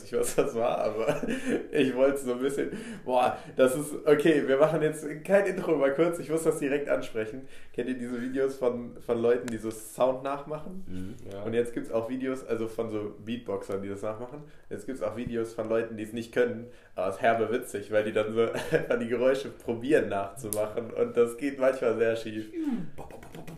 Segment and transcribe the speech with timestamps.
[0.00, 1.20] weiß nicht, was das war, aber
[1.72, 2.70] ich wollte so ein bisschen.
[3.04, 3.94] Boah, das ist.
[4.04, 6.18] Okay, wir machen jetzt kein Intro mal kurz.
[6.18, 7.46] Ich muss das direkt ansprechen.
[7.72, 10.84] Kennt ihr diese Videos von, von Leuten, die so Sound nachmachen?
[10.86, 11.30] Mhm.
[11.32, 11.42] Ja.
[11.42, 14.42] Und jetzt gibt es auch Videos, also von so Beatboxern, die das nachmachen.
[14.68, 17.50] Jetzt gibt es auch Videos von Leuten, die es nicht können, aber es ist herbe
[17.50, 20.90] witzig, weil die dann so einfach die Geräusche probieren nachzumachen.
[20.90, 22.50] Und das geht manchmal sehr schief.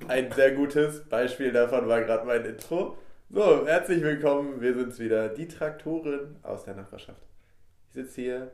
[0.09, 2.97] Ein sehr gutes Beispiel davon war gerade mein Intro.
[3.35, 7.23] So, herzlich willkommen, wir sind's wieder, die Traktoren aus der Nachbarschaft.
[7.89, 8.53] Ich sitze hier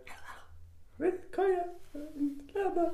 [0.98, 2.92] mit Koya und Lana.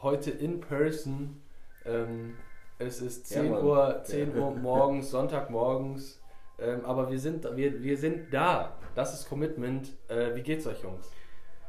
[0.00, 1.42] Heute in person.
[1.84, 2.36] Ähm,
[2.78, 3.64] es ist Ja, 10 Mann.
[3.64, 4.42] Uhr, 10 Ja.
[4.42, 6.20] Uhr morgens, Sonntagmorgens.
[6.58, 8.78] Ähm, aber wir sind, wir, wir sind da.
[8.94, 9.92] Das ist Commitment.
[10.08, 11.10] Äh, wie geht's euch, Jungs?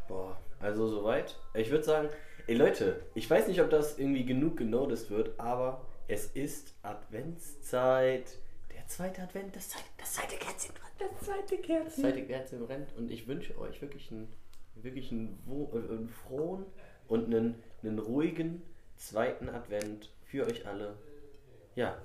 [0.08, 1.36] Boah, also soweit.
[1.54, 2.10] Ich würde sagen,
[2.48, 8.38] ey Leute, ich weiß nicht, ob das irgendwie genug genoticed wird, aber es ist Adventszeit.
[8.88, 11.12] Der zweite Advent, das zweite, das zweite Kerzchen brennt.
[11.12, 11.86] Das zweite Kerzchen.
[11.86, 12.96] Das zweite Kerzchen brennt.
[12.98, 14.32] Und ich wünsche euch wirklich einen,
[14.76, 16.66] wirklich einen, äh, einen frohen
[17.08, 18.64] und einen, einen ruhigen
[18.96, 20.96] zweiten Advent für euch alle.
[21.76, 21.98] Ja,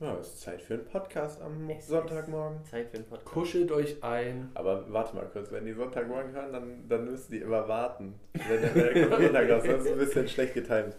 [0.00, 2.64] Ja, es ist Zeit für einen Podcast am Es Sonntagmorgen.
[2.64, 3.32] Zeit für einen Podcast.
[3.32, 4.50] Kuschelt euch ein.
[4.54, 8.18] Aber warte mal kurz, wenn die Sonntagmorgen hören, dann, dann müssen die immer warten.
[8.32, 10.96] Wenn der, wenn der Corona das ist ein bisschen schlecht getimt.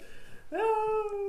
[0.52, 0.58] Ja,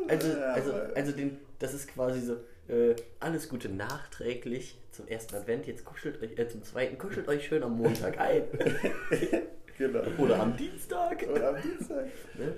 [0.09, 2.37] Also, ja, also, aber- also den, das ist quasi so,
[2.73, 5.67] äh, alles Gute nachträglich zum ersten Advent.
[5.67, 8.45] Jetzt kuschelt euch, äh, zum zweiten, kuschelt euch schön am Montag ein.
[9.79, 10.03] genau.
[10.19, 11.25] Oder am Dienstag.
[11.31, 12.07] Oder am Dienstag.
[12.39, 12.55] Ne?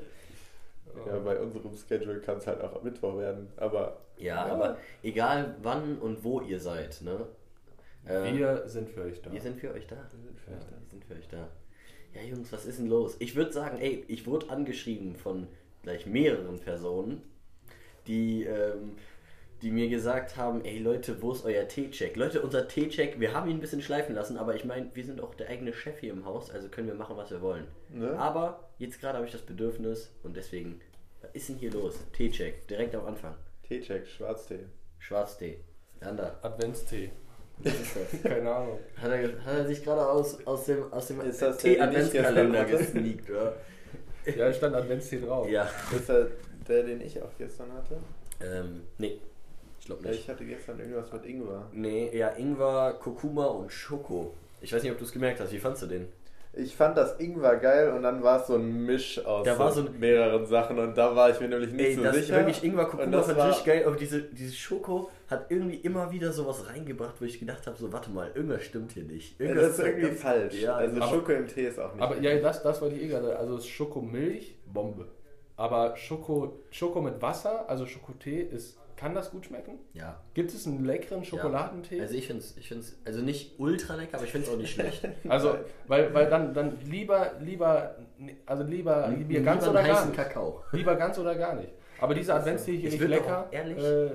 [1.07, 3.49] Ja, bei unserem Schedule kann es halt auch am Mittwoch werden.
[3.57, 7.27] Aber Ja, aber egal wann und wo ihr seid, ne?
[8.07, 9.33] Äh, Wir sind für euch da.
[9.33, 9.97] wir sind für euch da.
[9.97, 10.77] für euch da.
[10.79, 11.49] Wir sind für euch da.
[12.15, 13.17] Ja, Jungs, was ist denn los?
[13.19, 15.49] Ich würde sagen, ey, ich wurde angeschrieben von
[15.83, 17.23] gleich mehreren Personen,
[18.07, 18.93] die, ähm,
[19.65, 22.17] die mir gesagt haben, ey Leute, wo ist euer T-Check?
[22.17, 25.23] Leute, unser T-Check, wir haben ihn ein bisschen schleifen lassen, aber ich meine, wir sind
[25.23, 27.67] auch der eigene Chef hier im Haus, also können wir machen, was wir wollen.
[27.89, 28.11] Ne?
[28.19, 30.83] Aber jetzt gerade habe ich das Bedürfnis und deswegen,
[31.23, 31.99] was ist denn hier los?
[32.13, 33.35] T-Check, direkt am Anfang.
[33.67, 34.67] Teecheck, Schwarztee.
[34.99, 35.59] Schwarztee.
[36.01, 36.39] Ander.
[36.43, 37.11] Adventstee.
[37.59, 38.23] Was ist das?
[38.31, 38.79] Keine Ahnung.
[39.01, 43.57] Hat er, hat er sich gerade aus, aus dem, aus dem Tee-Adventskalender gesneakt, oder?
[44.27, 45.49] Ja, es stand Adventstee drauf.
[45.49, 45.71] Ja.
[45.97, 46.29] Ist das
[46.69, 47.97] der, den ich auch gestern hatte?
[48.43, 49.19] Ähm, nee.
[49.85, 50.21] Ich glaube Ja, nicht.
[50.21, 51.69] ich hatte gestern irgendwas mit Ingwer.
[51.75, 54.33] Nee, ja, Ingwer, Kurkuma und Schoko.
[54.63, 55.53] Ich weiß nicht, ob du es gemerkt hast.
[55.53, 56.09] Wie fandst du den?
[56.55, 59.71] Ich fand das Ingwer geil und dann war es so ein Misch aus Da war
[59.71, 62.37] so ein- mehreren Sachen und da war ich mir nämlich nicht Ey, so das sicher.
[62.37, 66.11] wirklich Ingwer, Kurkuma das fand ich richtig geil, aber diese, diese Schoko hat irgendwie immer
[66.11, 69.39] wieder sowas reingebracht, wo ich gedacht habe, so, warte mal, irgendwas stimmt hier nicht.
[69.39, 70.55] Ja, Irgendwas das ist irgendwie ganz- falsch.
[70.63, 72.03] Ja, also aber- Schoko im Tee ist auch nicht.
[72.03, 73.37] Aber ja, das, das wollte ich eh gerade.
[73.39, 75.09] Also Schokomilch, Bombe.
[75.59, 79.79] Aber Schoko, Schoko mit Wasser, also Schokotee, ist, kann das gut schmecken?
[79.93, 80.21] ja.
[80.35, 82.01] Gibt es einen leckeren Schokoladentee?
[82.01, 84.59] Also ich finde es, ich find's, also nicht ultra lecker, aber ich finde es auch
[84.59, 85.07] nicht schlecht.
[85.29, 85.57] Also,
[85.87, 87.97] weil, weil dann, dann lieber, lieber,
[88.47, 90.17] also lieber, lieber Lieber ganz oder gar nicht.
[90.17, 90.63] Kakao.
[90.73, 91.73] Lieber ganz oder gar nicht.
[92.01, 93.47] Aber dieser Adventstee hier Ich ist lecker.
[93.49, 94.09] auch ehrlich- äh,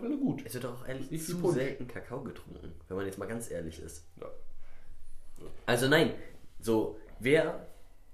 [0.00, 0.42] Fälle gut.
[0.46, 3.50] Es wird auch ehrlich Nicht wie zu selten Kakao getrunken, wenn man jetzt mal ganz
[3.50, 4.06] ehrlich ist.
[4.20, 4.26] Ja.
[5.66, 6.12] Also nein,
[6.60, 7.66] so, wer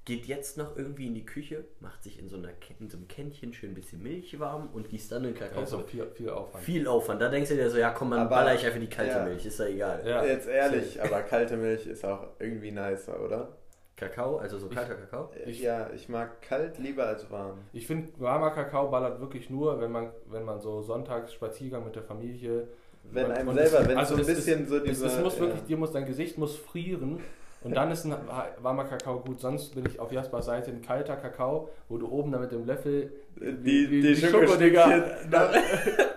[0.04, 3.09] geht jetzt noch irgendwie in die Küche, macht sich in so, einer, in so einem
[3.09, 5.60] Kännchen schön ein bisschen Milch warm und gießt dann den Kakao.
[5.60, 6.62] Also viel, viel Aufwand.
[6.65, 7.22] Viel Aufwand.
[7.22, 9.25] Da denkst du dir so, ja komm, dann Aber- baller ich einfach die kalte ja.
[9.25, 10.03] Milch, ist ja egal.
[10.06, 10.25] Ja.
[10.25, 13.56] Jetzt ehrlich, aber kalte Milch ist auch irgendwie nicer, oder?
[13.97, 15.31] Kakao, also so kalter Kakao.
[15.47, 17.59] Ich- ja, ich mag kalt lieber als warm.
[17.72, 21.94] Ich finde, warmer Kakao ballert wirklich nur, wenn man, wenn man so sonntags Spaziergang mit
[21.97, 22.66] der Familie.
[23.04, 25.06] Wenn einem selber, es- wenn also so ein es bisschen ist, so es, dieser...
[25.06, 25.66] es muss wirklich, ja.
[25.66, 27.21] dir muss, dein Gesicht muss frieren
[27.65, 28.15] und dann ist ein
[28.59, 29.41] warmer Kakao gut.
[29.41, 32.67] Sonst bin ich auf Jaspers Seite ein kalter Kakao, wo du oben dann mit dem
[32.67, 35.53] Löffel Die, die, die Schokodinger Schokodinger nach,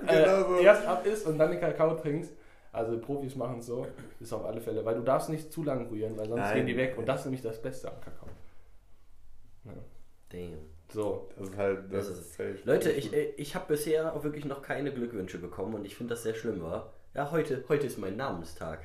[0.08, 0.58] genau so.
[0.60, 2.34] äh, erst ab isst und dann den Kakao trinkst.
[2.74, 3.88] Also Profis machen es so,
[4.20, 6.56] ist auf alle Fälle, weil du darfst nicht zu lang rühren, weil sonst Nein.
[6.58, 8.28] gehen die weg und das ist nämlich das Beste am Kakao.
[9.66, 9.72] Ja.
[10.30, 10.60] Damn.
[10.94, 11.80] So, Das ist halt...
[11.92, 12.58] Das Das ist safe.
[12.66, 16.14] Leute, ich, äh, ich habe bisher auch wirklich noch keine Glückwünsche bekommen und ich finde
[16.14, 16.94] das sehr schlimm war.
[17.14, 18.80] Ja, heute, heute ist mein Namenstag.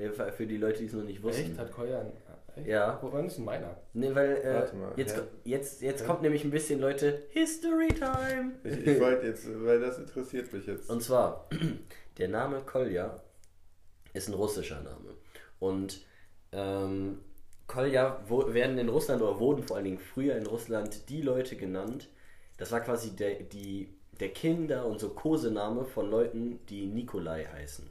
[0.00, 1.42] Ja, für die Leute, die es noch nicht wussten.
[1.42, 1.58] echt?
[1.58, 2.12] Hat Koya ein...
[2.56, 2.66] Echt?
[2.66, 2.98] Ja.
[3.00, 3.76] Wo wann ist denn meiner?
[3.92, 8.52] Ne, weil äh, Warte mal, jetzt, jetzt, jetzt kommt nämlich ein bisschen, Leute, History Time.
[8.64, 10.90] Ich, ich wollte jetzt, weil das interessiert mich jetzt.
[10.90, 11.48] Und zwar,
[12.18, 13.22] der Name Kolja
[14.12, 15.14] ist ein russischer Name.
[15.58, 16.04] Und
[16.52, 17.18] ähm,
[17.66, 21.56] Kolja wo, werden in Russland oder wurden vor allen Dingen früher in Russland die Leute
[21.56, 22.08] genannt.
[22.56, 23.88] Das war quasi der, die,
[24.18, 27.88] der Kinder- und so Kosename von Leuten, die Nikolai heißen.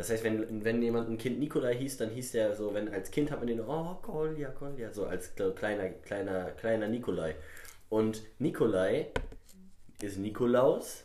[0.00, 3.10] Das heißt, wenn, wenn jemand ein Kind Nikolai hieß, dann hieß der so, wenn als
[3.10, 7.34] Kind hat man den, oh, Kolja, Kolja, so als kleiner, kleiner, kleiner Nikolai.
[7.90, 9.08] Und Nikolai
[10.00, 11.04] ist Nikolaus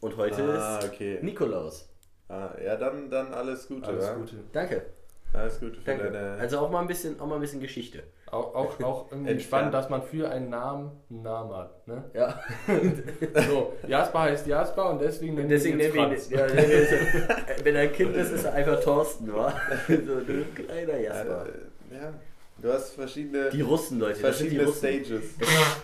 [0.00, 1.18] und heute Ah, ist okay.
[1.20, 1.90] Nikolaus.
[2.30, 3.86] Ah, ja, dann, dann alles Gute.
[3.88, 4.14] Alles ja?
[4.14, 4.36] Gute.
[4.54, 4.86] Danke.
[5.34, 6.10] Alles Gute für Danke.
[6.10, 6.40] deine.
[6.40, 8.04] Also auch mal ein bisschen, auch mal ein bisschen Geschichte.
[8.30, 9.42] Auch, auch, auch irgendwie Entfernt.
[9.42, 11.86] spannend, dass man für einen Namen einen Namen hat.
[11.88, 12.04] Ne?
[12.14, 12.40] Ja.
[13.48, 16.30] So, Jasper heißt Jasper und deswegen ihn Deswegen wir ihn, Franz.
[16.30, 16.54] ja, ihn-
[17.64, 19.52] wenn er ein Kind ist, ist er einfach Thorsten, wa?
[19.88, 21.46] So ein kleiner Jasper.
[21.92, 22.14] ja, ja,
[22.62, 25.04] du hast verschiedene, Die Russen, Leute, das sind die verschiedene Russen.
[25.08, 25.22] Stages.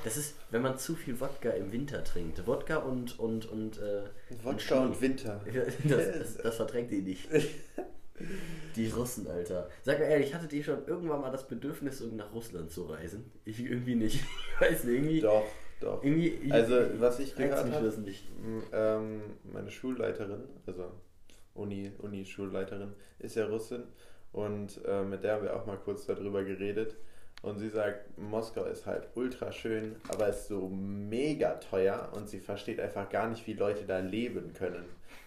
[0.05, 2.47] Das ist, wenn man zu viel Wodka im Winter trinkt.
[2.47, 4.03] Wodka und und und äh,
[4.45, 5.41] Wodka und Winter.
[5.53, 7.29] Ja, Das, das, das verträgt die nicht.
[8.77, 9.69] Die Russen, Alter.
[9.83, 13.31] Sag mal ehrlich, hattet ihr schon irgendwann mal das Bedürfnis, um nach Russland zu reisen?
[13.45, 14.17] Ich irgendwie nicht.
[14.17, 15.21] Ich weiß nicht, irgendwie.
[15.21, 15.45] Doch,
[15.81, 16.03] doch.
[16.03, 17.93] irgendwie Also, was ich gehört habe,
[18.73, 20.91] ähm, meine Schulleiterin, also
[21.55, 23.85] Uni, Uni-Schulleiterin, ist ja Russin
[24.33, 26.97] und äh, mit der haben wir auch mal kurz darüber geredet.
[27.43, 32.41] Und sie sagt, Moskau ist halt ultra schön, aber ist so mega teuer und sie
[32.41, 34.85] versteht einfach gar nicht, wie Leute da leben können.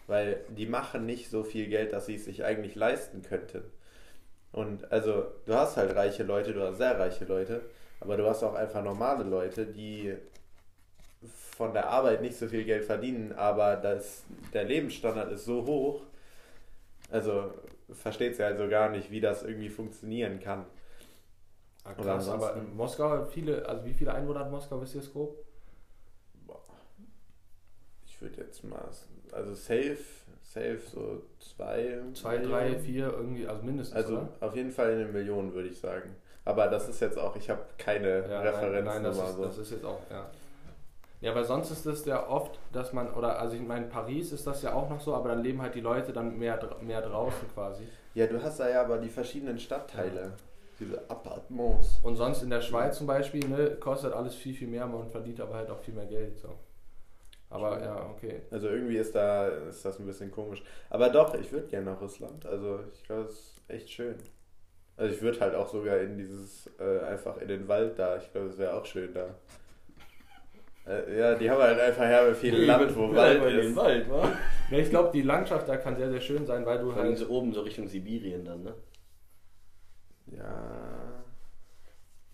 [0.09, 3.61] Weil die machen nicht so viel Geld, dass sie es sich eigentlich leisten könnten.
[4.51, 7.61] Und also, du hast halt reiche Leute, du hast sehr reiche Leute,
[7.99, 10.15] aber du hast auch einfach normale Leute, die
[11.51, 16.01] von der Arbeit nicht so viel Geld verdienen, aber das, der Lebensstandard ist so hoch,
[17.11, 17.53] also
[17.91, 20.65] versteht sie also gar nicht, wie das irgendwie funktionieren kann.
[21.83, 25.11] Ah, krass, aber ansonsten- Moskau viele, also wie viele Einwohner hat Moskau, wisst ihr es
[25.11, 25.37] grob?
[26.47, 26.61] Boah.
[28.07, 28.89] Ich würde jetzt mal,
[29.33, 29.97] also safe,
[30.43, 32.51] safe so zwei, Zwei, Millionen.
[32.51, 34.29] drei, vier, irgendwie, also mindestens, Also oder?
[34.41, 36.15] auf jeden Fall in den Millionen würde ich sagen.
[36.45, 39.43] Aber das ist jetzt auch, ich habe keine Ja, Referenzen nein, nein das, ist, so.
[39.43, 40.29] das ist jetzt auch, ja.
[41.21, 44.31] Ja, weil sonst ist es ja oft, dass man, oder also ich meine, in Paris
[44.31, 47.01] ist das ja auch noch so, aber dann leben halt die Leute dann mehr, mehr
[47.01, 47.83] draußen quasi.
[48.15, 50.31] Ja, du hast da ja aber die verschiedenen Stadtteile,
[50.79, 51.99] diese Appartements.
[52.03, 55.41] Und sonst in der Schweiz zum Beispiel, ne, kostet alles viel, viel mehr, man verdient
[55.41, 56.37] aber halt auch viel mehr Geld.
[56.39, 56.55] So.
[57.49, 58.41] Aber ja, okay.
[58.51, 60.63] Also irgendwie ist da ist das ein bisschen komisch.
[60.89, 62.45] Aber doch, ich würde gerne nach Russland.
[62.45, 64.15] Also ich glaube, es ist echt schön.
[64.97, 68.17] Also ich würde halt auch sogar in dieses, äh, einfach in den Wald da.
[68.17, 69.33] Ich glaube, es wäre auch schön da.
[70.85, 73.75] Äh, ja, die haben halt einfach herbe viel Land, wo Wald in den ist.
[73.75, 74.31] Wald, wa?
[74.69, 77.09] Ja, ich glaube, die Landschaft da kann sehr, sehr schön sein, weil du Vor allem
[77.09, 77.17] halt.
[77.17, 78.73] so oben, so Richtung Sibirien dann, ne?
[80.27, 80.98] Ja.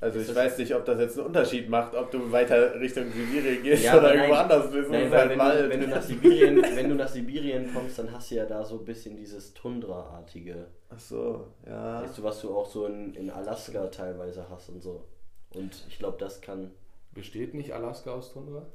[0.06, 3.12] Also Ist ich weiß nicht, ob das jetzt einen Unterschied macht, ob du weiter Richtung
[3.12, 4.92] Sibirien gehst Ja, oder irgendwo anders bist.
[4.92, 5.70] Nein, weil halt wenn du, Wald.
[5.72, 8.78] wenn, du nach Sibirien, wenn du nach Sibirien kommst, dann hast du ja da so
[8.78, 10.68] ein bisschen dieses Tundra-artige.
[10.90, 12.04] Ach so, ja.
[12.04, 15.06] Weißt du, was du auch so in, in Alaska teilweise hast und so.
[15.56, 16.70] Und ich glaube, das kann.
[17.12, 18.68] Besteht nicht Alaska aus Tundra?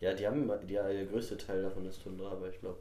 [0.00, 2.78] Ja, die haben die, der größte Teil davon ist Tundra, aber ich glaube.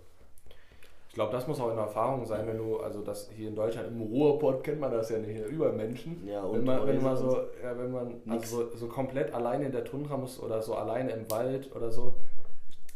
[1.11, 3.89] Ich glaube, das muss auch eine Erfahrung sein, wenn du, also das hier in Deutschland,
[3.89, 6.25] im Ruhrpott kennt man das ja nicht, über Menschen.
[6.25, 9.33] Ja, wenn und man, wenn man so, und ja, wenn man also so, so komplett
[9.33, 12.15] alleine in der Tundra muss oder so alleine im Wald oder so,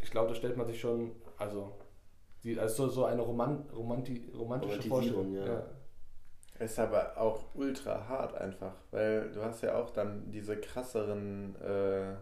[0.01, 1.73] ich glaube, da stellt man sich schon, also,
[2.45, 5.33] die, also so, so eine Roman, Romanti, romantische Vorstellung.
[5.33, 5.63] ja.
[6.57, 12.13] Ist aber auch ultra hart einfach, weil du hast ja auch dann diese krasseren äh,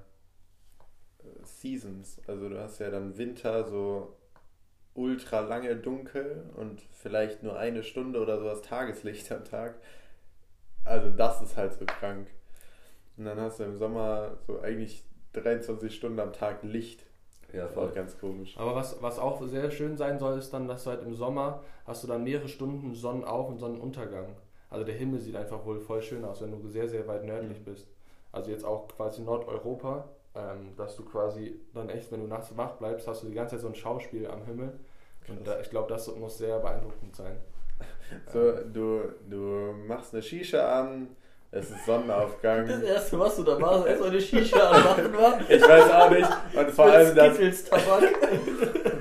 [1.43, 2.19] Seasons.
[2.25, 4.15] Also du hast ja dann Winter so
[4.95, 9.75] ultra lange dunkel und vielleicht nur eine Stunde oder sowas Tageslicht am Tag.
[10.85, 12.27] Also das ist halt so krank.
[13.17, 15.03] Und dann hast du im Sommer so eigentlich
[15.33, 17.05] 23 Stunden am Tag Licht.
[17.53, 18.57] Ja, auch ganz komisch.
[18.57, 21.63] Aber was, was auch sehr schön sein soll, ist dann, dass du halt im Sommer
[21.85, 24.35] hast du dann mehrere Stunden Sonnenauf- und Sonnenuntergang.
[24.71, 27.59] Also der Himmel sieht einfach wohl voll schön aus, wenn du sehr, sehr weit nördlich
[27.59, 27.65] Mhm.
[27.65, 27.87] bist.
[28.31, 32.73] Also jetzt auch quasi Nordeuropa, ähm, dass du quasi dann echt, wenn du nachts wach
[32.73, 34.73] bleibst, hast du die ganze Zeit so ein Schauspiel am Himmel.
[35.27, 37.37] Und da, ich glaube, das muss sehr beeindruckend sein.
[38.31, 41.15] So, du, du machst eine Shisha an,
[41.51, 42.67] es ist Sonnenaufgang.
[42.67, 45.39] Das erste, was du da machst, ist so eine Shisha anmachen, wa?
[45.47, 46.29] Ich weiß auch nicht.
[46.55, 47.37] Und vor allem das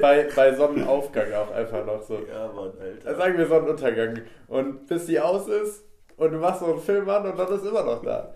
[0.00, 2.14] bei, bei Sonnenaufgang auch einfach noch so.
[2.14, 3.16] Ja, Mann, Alter.
[3.16, 4.22] sagen wir Sonnenuntergang.
[4.48, 5.84] Und bis die aus ist
[6.16, 8.34] und du machst so einen Film an und dann ist immer noch da.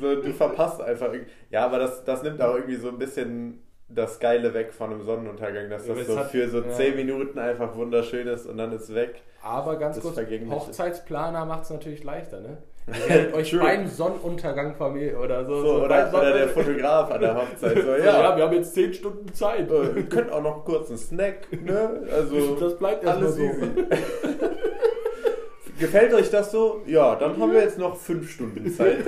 [0.00, 1.10] So, du verpasst einfach.
[1.50, 5.02] Ja, aber das, das nimmt auch irgendwie so ein bisschen das Geile weg von einem
[5.02, 6.70] Sonnenuntergang, dass Ja, das so hat- für so ja.
[6.70, 9.22] 10 Minuten einfach wunderschön ist und dann ist es weg.
[9.42, 10.16] Aber ganz Das kurz.
[10.50, 12.58] Hochzeitsplaner macht es natürlich leichter, ne?
[13.08, 15.60] Ihr euch beim Sonnenuntergang Familie oder so.
[15.62, 17.80] So, beim oder, oder der Fotograf an der Hochzeit.
[17.82, 18.04] So, ja.
[18.22, 19.70] ja, wir haben jetzt 10 Stunden Zeit.
[19.70, 22.02] äh, ihr könnt auch noch kurz einen Snack, ne?
[22.12, 23.42] Also, Das bleibt alles so.
[23.42, 23.70] easy.
[25.78, 26.82] Gefällt euch das so?
[26.86, 28.98] Ja, dann haben wir jetzt noch fünf Stunden Zeit.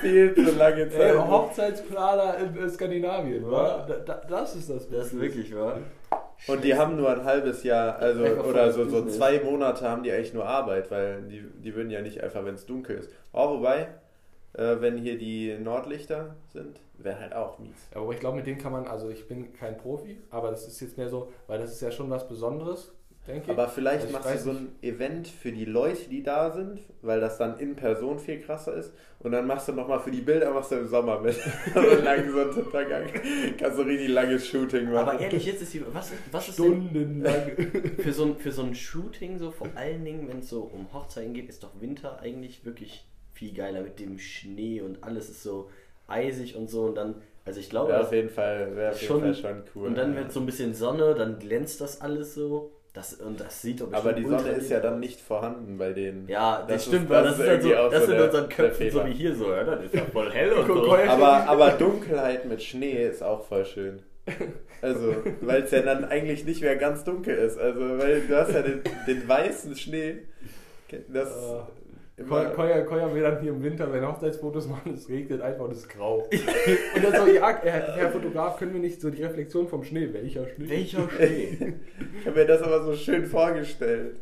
[0.00, 1.16] Viel zu lange Ey, Zeit.
[1.18, 3.86] Hochzeitsplaner in Skandinavien, wa?
[3.86, 4.88] Da, da, das ist das.
[4.88, 5.78] Das ist wirklich wahr.
[6.48, 10.10] Und die haben nur ein halbes Jahr, also oder so, so zwei Monate haben die
[10.10, 13.10] eigentlich nur Arbeit, weil die, die würden ja nicht einfach, wenn es dunkel ist.
[13.32, 13.88] Oh, wobei,
[14.54, 17.88] äh, wenn hier die Nordlichter sind, wäre halt auch mies.
[17.94, 20.66] Ja, aber ich glaube, mit denen kann man, also ich bin kein Profi, aber das
[20.66, 22.92] ist jetzt mehr so, weil das ist ja schon was Besonderes.
[23.26, 23.58] denke ich.
[23.58, 26.80] Aber vielleicht Also ich machst du so ein Event für die Leute, die da sind,
[27.02, 28.92] weil das dann in Person viel krasser ist.
[29.20, 31.34] Und dann machst du nochmal für die Bilder, machst du im Sommer mit.
[31.74, 33.04] so einen langen Sonnenuntergang.
[33.58, 35.08] Kannst du richtig langes Shooting machen.
[35.08, 37.52] Aber ehrlich, jetzt ist die, was, was ist denn Stundenlang.
[37.98, 40.92] für so, ein, für so ein Shooting, so vor allen Dingen, wenn es so um
[40.92, 45.42] Hochzeiten geht, ist doch Winter eigentlich wirklich viel geiler mit dem Schnee und alles ist
[45.42, 45.70] so
[46.12, 47.14] eisig und so und dann,
[47.44, 49.88] also ich glaube, Wäre auf jeden Fall, wäre auf jeden Schon- Fall schon cool.
[49.88, 50.20] und dann ja.
[50.20, 52.70] wird so ein bisschen Sonne, dann glänzt das alles so.
[52.94, 56.28] Das, und das sieht doch Aber die Sonne ist ja dann nicht vorhanden bei denen.
[56.28, 58.48] Ja, das, Das stimmt, ist- weil das das, ist halt so, das so der- unseren
[58.50, 60.92] Köpfen so wie hier so, ja, das ist ja voll hell und so.
[60.94, 64.02] Aber, aber Dunkelheit mit Schnee ist auch voll schön.
[64.82, 67.58] Also, weil es ja dann eigentlich nicht mehr ganz dunkel ist.
[67.58, 70.18] Also, weil du hast ja den, den weißen Schnee.
[71.08, 71.68] Das immer,
[72.16, 75.78] Koya, Koya will dann hier im Winter, wenn Hochzeitsfotos machen, es regnet einfach und es
[75.78, 76.18] ist grau.
[76.94, 80.12] und dann so, ja, Herr, Herr Fotograf, können wir nicht so die Reflexion vom Schnee?
[80.12, 80.68] Welcher Schnee?
[80.68, 81.74] Welcher Schnee?
[82.20, 84.20] ich habe mir das aber so schön vorgestellt.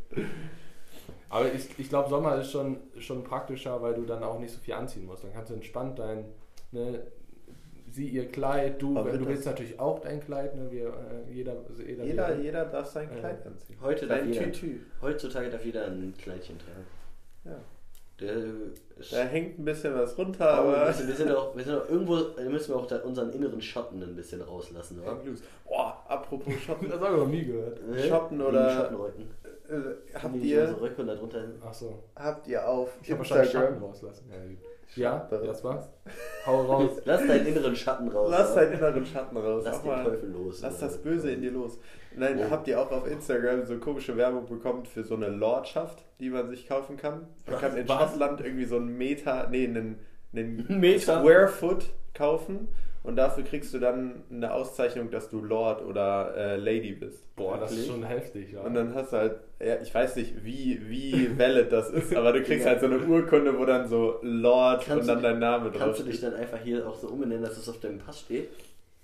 [1.29, 4.61] Aber ich, ich glaube, Sommer ist schon, schon praktischer, weil du dann auch nicht so
[4.61, 5.25] viel anziehen musst.
[5.25, 6.27] Dann kannst du entspannt dein,
[6.71, 7.03] ne,
[7.91, 11.83] sie ihr Kleid, du, du willst natürlich auch dein Kleid, ne, wir, äh, jeder, also
[11.83, 13.19] jeder, Jeder, jeder darf sein Ja.
[13.19, 13.77] Kleid anziehen.
[13.81, 14.81] Heute darf jeder, Tütü.
[15.03, 16.87] heutzutage darf jeder ein Kleidchen tragen.
[17.45, 17.59] Ja.
[18.21, 20.87] Da hängt ein bisschen was runter, aber aber.
[20.89, 23.31] wir sind, wir sind auch, wir sind auch irgendwo, da müssen wir auch da unseren
[23.33, 25.17] inneren Schatten ein bisschen rauslassen, oder?
[25.67, 26.89] Boah, apropos Shoppen.
[26.91, 27.89] Das habe ich noch nie gehört.
[27.89, 27.99] Ne?
[28.03, 29.31] Shoppen Wie oder- Schattenrücken.
[29.71, 31.45] Äh, habt Wie ihr, Röcke und darunter.
[31.65, 32.03] Ach so.
[32.17, 34.25] habt ihr auf Ich habe wahrscheinlich Schatten rauslassen.
[34.31, 34.37] Ja.
[34.97, 35.47] Ja, Schatten.
[35.47, 35.89] das war's.
[36.45, 36.91] Hau raus.
[37.05, 38.29] Lass deinen inneren Schatten raus.
[38.31, 39.63] Lass deinen inneren Schatten raus.
[39.65, 40.61] Lass den Teufel los.
[40.63, 40.87] Lass oder?
[40.89, 41.79] das Böse in dir los.
[42.17, 42.51] Nein, Oh.
[42.51, 46.49] habt ihr auch auf Instagram so komische Werbung bekommen für so eine Lordschaft, die man
[46.49, 47.27] sich kaufen kann?
[47.49, 48.11] Man kann in Was?
[48.11, 49.99] Schottland irgendwie so einen Meter, nee, einen,
[50.35, 51.21] einen Meter?
[51.21, 52.69] Square Foot kaufen
[53.03, 57.35] und dafür kriegst du dann eine Auszeichnung, dass du Lord oder äh, Lady bist.
[57.37, 58.61] Boah, das ist schon heftig, ja.
[58.63, 62.33] Und dann hast du halt, ja, ich weiß nicht, wie, wie valid das ist, aber
[62.33, 65.39] du kriegst halt so eine Urkunde, wo dann so Lord Kannst und dann du- dein
[65.39, 67.99] Name Kannst du drauf dich dann einfach hier auch so umbenennen, dass es auf deinem
[67.99, 68.51] Pass steht?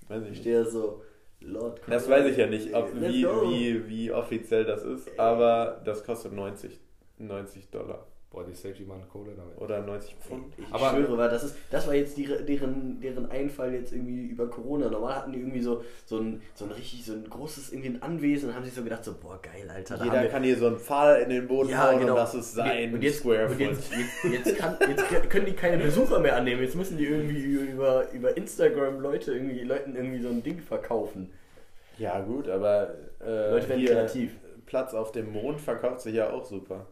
[0.08, 0.40] Weiß ich Ich nicht.
[0.40, 1.00] stehe so,
[1.40, 1.80] Lord.
[1.86, 6.32] Das weiß ich ja nicht, ob, wie, wie, wie offiziell das ist, aber das kostet
[6.32, 6.80] 90,
[7.18, 9.56] 90 Dollar Boah, die Safety machen Kohle damit.
[9.56, 10.52] oder 90 Pfund.
[10.58, 14.26] Ich Aber- schwöre, weil das ist, das war jetzt die, deren, deren Einfall jetzt irgendwie
[14.26, 14.90] über Corona.
[14.90, 18.02] Normal hatten die irgendwie so, so ein, so ein richtig, so ein großes irgendwie ein
[18.02, 20.02] Anwesen und haben sich so gedacht, so, boah, geil, Alter.
[20.04, 22.12] Jeder wir- kann hier so einen Pfahl in den Boden ja, hauen genau.
[22.12, 25.52] und das ist sein und jetzt, Square und jetzt, jetzt, jetzt, kann, jetzt können die
[25.52, 26.60] keine Besucher mehr annehmen.
[26.62, 31.30] Jetzt müssen die irgendwie über, über Instagram Leute irgendwie Leuten irgendwie so ein Ding verkaufen.
[31.98, 32.90] Ja gut, aber
[33.24, 34.32] äh, Leute werden hier kreativ.
[34.66, 36.86] Platz auf dem Mond verkauft sich ja auch super.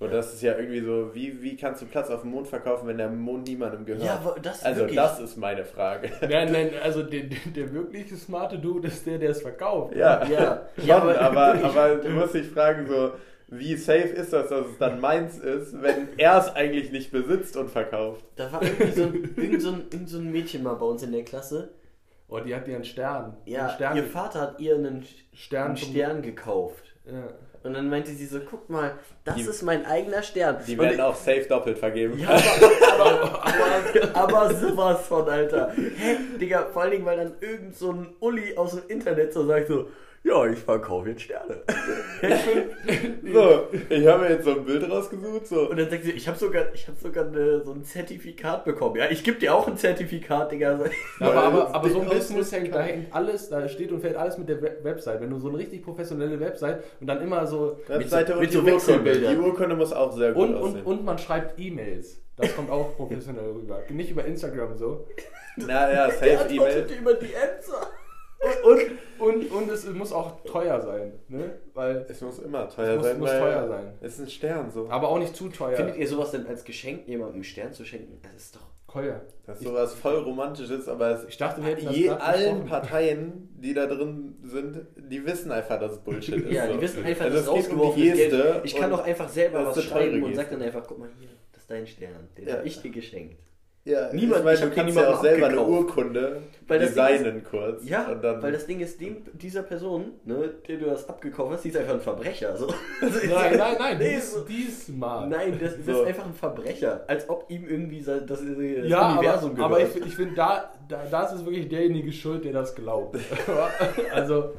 [0.00, 2.88] Und das ist ja irgendwie so, wie, wie kannst du Platz auf dem Mond verkaufen,
[2.88, 4.04] wenn der Mond niemandem gehört?
[4.04, 4.96] Ja, aber das also wirklich.
[4.96, 6.10] das ist meine Frage.
[6.20, 7.22] Nein, nein, also der,
[7.54, 9.94] der, wirklich smarte Dude ist der, der es verkauft.
[9.94, 13.12] Ja, Ja, schon, ja, aber, aber aber, du musst dich fragen, so,
[13.48, 17.56] wie safe ist das, dass es dann meins ist, wenn er es eigentlich nicht besitzt
[17.56, 18.24] und verkauft?
[18.36, 21.02] Da war irgendwie so ein, irgend so ein, irgend so ein Mädchen mal bei uns
[21.04, 21.72] in der Klasse.
[22.28, 23.36] Oh, die hat einen Stern.
[23.44, 26.84] Ja, einen Stern, ihr Vater hat ihr einen Stern, einen Stern gekauft.
[27.06, 27.28] Ja.
[27.64, 28.92] Und dann meinte sie so, guck mal,
[29.24, 30.58] das Die- ist mein eigener Stern.
[30.66, 32.18] Die werden auch safe doppelt vergeben.
[32.18, 33.46] Ja, aber, aber,
[34.14, 35.72] aber, aber sowas von, Alter.
[35.74, 39.46] Hä, Digga, vor allen Dingen, weil dann irgend so ein Uli aus dem Internet so
[39.46, 39.88] sagt so,
[40.24, 41.62] ja, ich verkaufe jetzt Sterne.
[43.32, 45.68] So, ich habe mir jetzt so ein Bild rausgesucht, so.
[45.70, 48.96] Und dann sagt sie, ich habe sogar, ich hab sogar eine, so ein Zertifikat bekommen.
[48.96, 50.78] Ja, ich gebe dir auch ein Zertifikat, Digga.
[51.20, 54.38] Aber, aber, aber so ein Business hängt, da hängt alles, da steht und fällt alles
[54.38, 55.20] mit der Web- Website.
[55.20, 58.60] Wenn du so eine richtig professionelle Website und dann immer so Webseite mit und so
[58.62, 58.74] die Urkunde.
[58.74, 59.34] Wechselbildern.
[59.34, 60.82] Die Urkunde muss auch sehr gut und, und, aussehen.
[60.84, 62.20] und man schreibt E-Mails.
[62.36, 63.80] Das kommt auch professionell rüber.
[63.90, 65.06] Nicht über Instagram so.
[65.56, 66.86] Na ja, Der safe E-Mail.
[67.00, 67.90] über die Ämter.
[68.62, 68.80] Und,
[69.18, 71.12] und, und es muss auch teuer sein.
[71.28, 71.58] Ne?
[71.74, 73.94] Weil, Es muss immer teuer Es muss- sein, muss weil teuer sein.
[74.00, 74.88] es ist ein Stern so.
[74.90, 75.76] aber auch nicht zu teuer.
[75.76, 78.20] Findet ihr sowas denn als Geschenk, jemandem einen Stern zu schenken?
[78.22, 78.60] Das ist doch.
[78.92, 79.22] Teuer.
[79.44, 82.64] Das ist sowas voll romantisches, aber es Ich dachte, wir hätten das je, allen.
[82.66, 86.52] Parteien, die da drin sind, die wissen einfach, dass es Bullshit ist.
[86.52, 86.74] Ja, so.
[86.74, 88.36] die wissen einfach, also dass es geht um rausgeworfen die ist Geste.
[88.42, 88.60] Geld.
[88.64, 91.62] Ich kann doch einfach selber was schreiben und sag dann einfach, guck mal hier, das
[91.62, 92.28] ist dein Stern.
[92.38, 92.54] Den Ja.
[92.54, 93.36] hab ich dir geschenkt.
[93.86, 95.90] Ja, Niemand- ich meine, ich du kannst ja auch selber eine abgekauft.
[95.98, 97.86] Urkunde Weil designen kurz.
[97.86, 101.68] Ja, weil das Ding ist, dem, dieser Person, ne, der du das abgekauft hast, die
[101.68, 102.56] ist einfach ein Verbrecher.
[102.56, 102.68] So.
[103.02, 105.28] Also Nein, nein, nein, Nee, ist, so- die ist smart.
[105.28, 106.00] Nein, das, das So.
[106.02, 107.04] ist einfach ein Verbrecher.
[107.06, 108.40] Als ob ihm irgendwie das, das
[108.86, 109.96] ja, Universum aber, aber gehört.
[109.96, 113.18] ich, ich finde, da, da, da ist es wirklich derjenige schuld, der das glaubt.
[114.14, 114.52] also,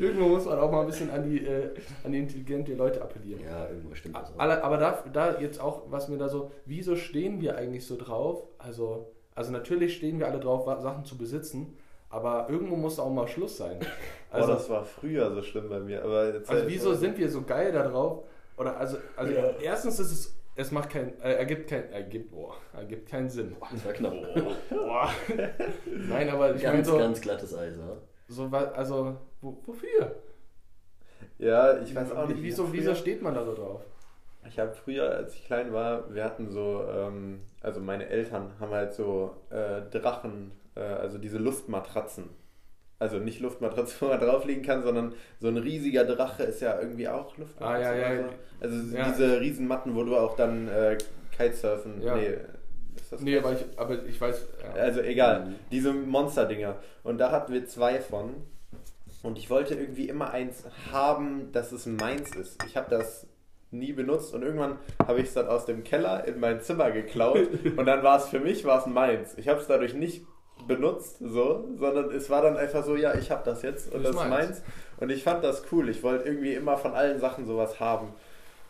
[0.00, 1.70] irgendwo muss man auch mal ein bisschen an die, äh,
[2.02, 3.40] an die intelligente Leute appellieren.
[3.44, 4.38] ja, irgendwo stimmt das auch.
[4.38, 7.96] Aber, aber da, da jetzt auch, was mir da so, wieso stehen wir eigentlich so
[7.96, 8.42] drauf?
[8.64, 11.76] Also, also natürlich stehen wir alle drauf, Sachen zu besitzen,
[12.08, 13.78] aber irgendwo muss auch mal Schluss sein.
[14.30, 16.02] Also, oh, das war früher so schlimm bei mir.
[16.02, 18.24] Aber jetzt also wieso sind wir so geil da drauf?
[18.56, 19.50] Oder also, also Ja.
[19.62, 23.54] erstens ist es, es macht kein, äh, ergibt kein, ergibt, boah, ergibt keinen Sinn.
[23.70, 24.12] Das war knapp.
[24.70, 25.08] Boah.
[25.86, 27.96] Nein, aber ich meine Ganz, so, ganz glattes Eis, ja.
[28.26, 30.16] so also wo, wofür?
[31.38, 32.42] Ja, ich weiß auch nicht.
[32.42, 33.82] Wieso, wieso steht man da so drauf?
[34.48, 38.72] Ich habe früher, als ich klein war, wir hatten so, ähm, also meine Eltern haben
[38.72, 42.28] halt so äh, Drachen, äh, also diese Luftmatratzen.
[42.98, 47.08] Also nicht Luftmatratze, wo man drauflegen kann, sondern so ein riesiger Drache ist ja irgendwie
[47.08, 47.88] auch Luftmatratze.
[47.88, 48.20] Ah, ja, ja.
[48.20, 48.34] oder so.
[48.60, 49.08] Also Ja.
[49.08, 50.96] diese Riesenmatten, wo du auch dann äh,
[51.36, 52.00] Kitesurfen.
[52.02, 52.14] Ja.
[52.14, 52.36] Nee,
[52.96, 54.46] ist das Nee, aber ich, aber ich weiß.
[54.62, 54.80] Ja.
[54.82, 55.54] Also egal, Mhm.
[55.72, 56.76] diese Monster-Dinger.
[57.02, 58.34] Und da hatten wir zwei von.
[59.22, 62.62] Und ich wollte irgendwie immer eins haben, dass es meins ist.
[62.66, 63.26] Ich habe das
[63.78, 67.38] nie benutzt und irgendwann habe ich es dann aus dem Keller in mein Zimmer geklaut
[67.76, 69.34] und dann war es für mich war es meins.
[69.36, 70.24] Ich habe es dadurch nicht
[70.66, 74.12] benutzt, so, sondern es war dann einfach so, ja, ich habe das jetzt und Das
[74.12, 74.46] das ist ist meins.
[74.48, 74.62] meins.
[74.98, 75.88] Und ich fand das cool.
[75.88, 78.08] Ich wollte irgendwie immer von allen Sachen sowas haben.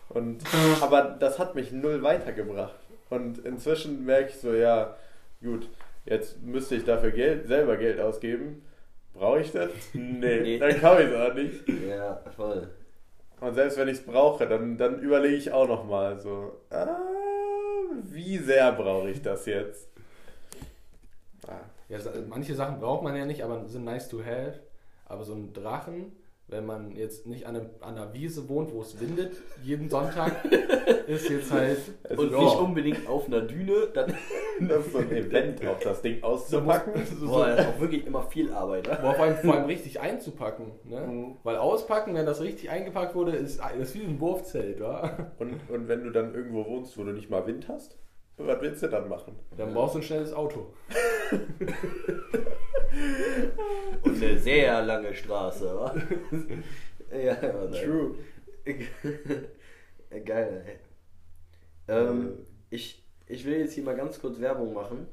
[0.09, 0.43] Und
[0.81, 2.75] aber das hat mich null weitergebracht.
[3.11, 4.97] Und inzwischen merke ich so, ja,
[5.43, 5.69] gut,
[6.05, 8.63] jetzt müsste ich dafür Geld, selber Geld ausgeben.
[9.13, 9.71] Brauche ich das?
[9.93, 10.59] Nee, Nee.
[10.59, 11.69] dann kaufe ich es auch nicht.
[11.89, 12.69] Ja, voll.
[13.45, 16.97] Und selbst wenn ich es brauche, dann, dann überlege ich auch nochmal so, ah,
[18.05, 19.89] wie sehr brauche ich das jetzt?
[21.47, 21.61] Ah,
[21.91, 21.99] Ja,
[22.29, 24.61] manche Sachen braucht man ja nicht, aber sind nice to have.
[25.07, 26.13] Aber so ein Drachen,
[26.49, 29.33] wenn man jetzt nicht an, einem, an einer Wiese wohnt, wo es windet,
[29.63, 30.45] jeden Sonntag,
[31.07, 31.79] ist jetzt halt.
[32.09, 32.39] Also Und ja.
[32.39, 34.15] nicht unbedingt auf einer Düne, dann.
[34.69, 36.93] das ist so ein Event, auch das Ding auszupacken.
[37.07, 38.99] So, Boah, das ist auch wirklich immer viel Arbeit, ne?
[39.01, 40.73] Boah, vor allem, vor allem richtig einzupacken.
[40.85, 41.01] Ne?
[41.01, 41.37] Mhm.
[41.43, 45.33] Weil auspacken, wenn das richtig eingepackt wurde, ist das ist wie ein Wurfzelt, wa?
[45.39, 47.99] Und, und wenn du dann irgendwo wohnst, wo du nicht mal Wind hast,
[48.37, 49.37] was willst du dann machen?
[49.57, 50.75] Dann brauchst du ein schnelles Auto.
[54.03, 55.95] Und eine sehr lange Straße, wa?
[57.17, 57.85] ja, ja, nein.
[57.85, 58.15] True.
[60.25, 60.79] Geil, ey.
[61.89, 62.39] Ähm,
[62.71, 65.07] ich, ich will jetzt hier mal ganz kurz Werbung machen.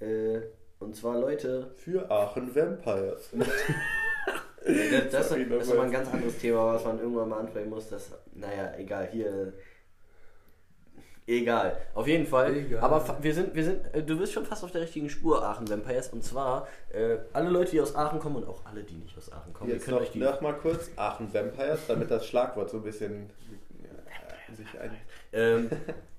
[0.00, 0.40] Äh,
[0.78, 3.30] und zwar, Leute, Für Aachen Vampires.
[3.32, 7.70] das, das, Sorry, das ist aber ein ganz anderes Thema, was man irgendwann mal ansprechen
[7.70, 7.88] muss.
[7.88, 9.54] Das, naja, egal, hier.
[11.28, 11.76] Egal.
[11.94, 12.56] Auf jeden Fall.
[12.56, 12.80] Egal.
[12.80, 15.68] Aber wir sind, wir sind, äh, du bist schon fast auf der richtigen Spur, Aachen
[15.68, 16.08] Vampires.
[16.08, 19.30] Und zwar, äh, alle Leute, die aus Aachen kommen und auch alle, die nicht aus
[19.30, 20.18] Aachen kommen, Jetzt ihr könnt noch, euch die.
[20.20, 23.28] noch mal kurz Aachen Vampires, damit das Schlagwort so ein bisschen
[23.82, 24.90] ja, sich ein.
[25.34, 25.70] Ähm,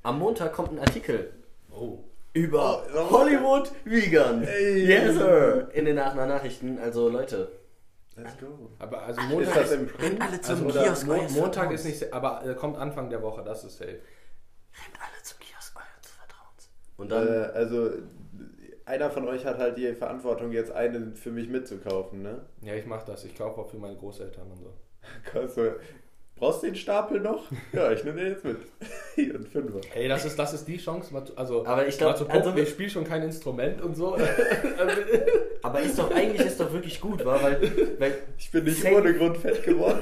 [0.04, 1.32] am Montag kommt ein Artikel
[1.72, 1.98] Oh.
[2.34, 3.10] über Oh.
[3.10, 4.43] Hollywood Vegan.
[4.43, 4.86] Ey.
[4.86, 5.69] Yes, sir.
[5.74, 6.78] In den Aachener Nachrichten.
[6.78, 7.52] Also Leute,
[8.15, 8.69] Let's go.
[8.80, 10.22] Aber also Ist Montag das ist, im Print?
[10.22, 13.63] alle zum also, Kiosk Mo Montag ist nicht, aber äh, kommt Anfang der Woche, das
[13.63, 14.00] ist safe.
[14.82, 16.70] Rennt alle zum Kiosk eures Vertrauens.
[16.98, 17.92] Und dann, Äh, also,
[18.86, 22.42] einer von euch hat halt die Verantwortung, jetzt einen für mich mitzukaufen, ne?
[22.62, 23.24] Ja, ich mach das.
[23.26, 24.74] Ich kaufe auch für meine Großeltern und so.
[25.34, 25.76] Du,
[26.36, 27.46] brauchst du den Stapel noch?
[27.74, 28.58] Ja, ich nehme den jetzt mit.
[29.15, 29.80] Hier, ein Fünfer.
[29.94, 32.42] Ey, das ist, das ist die Chance, mal also, Aber ich glaub, mal zu gucken,
[32.42, 34.18] also- ich spiele schon kein Instrument und so.
[35.62, 37.42] aber ist doch eigentlich ist doch wirklich gut, wa?
[37.42, 37.62] weil,
[38.00, 38.96] weil Ich bin nicht Safe.
[38.96, 40.02] ohne Grund fett geworden.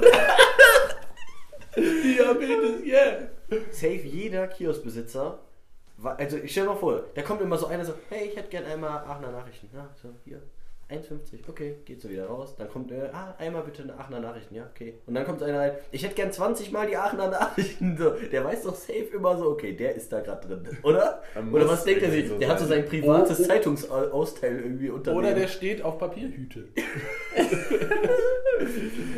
[1.76, 3.28] Diabetes, yeah!
[3.70, 5.38] Safe jeder Kioskbesitzer,
[6.02, 8.64] also ich stell mal vor, da kommt immer so einer so, hey, ich hätte gern
[8.64, 9.68] einmal Aachener Nachrichten.
[9.74, 10.42] Ja, so, hier,
[10.90, 12.54] 1,50, okay, geht so wieder raus.
[12.56, 14.94] Dann kommt, äh, ah, einmal bitte eine Aachener Nachrichten, ja, okay.
[15.06, 17.94] Und dann kommt einer rein, ich hätte gern 20 Mal die Aachener Nachrichten.
[17.98, 21.22] So, der weiß doch safe immer so, okay, der ist da gerade drin, oder?
[21.52, 22.28] Oder was denkt er sich?
[22.28, 22.80] so der hat so sein.
[22.80, 23.46] sein privates Oh, oh.
[23.46, 26.64] Zeitungsausteil irgendwie unter Oder der steht auf Papierhüte.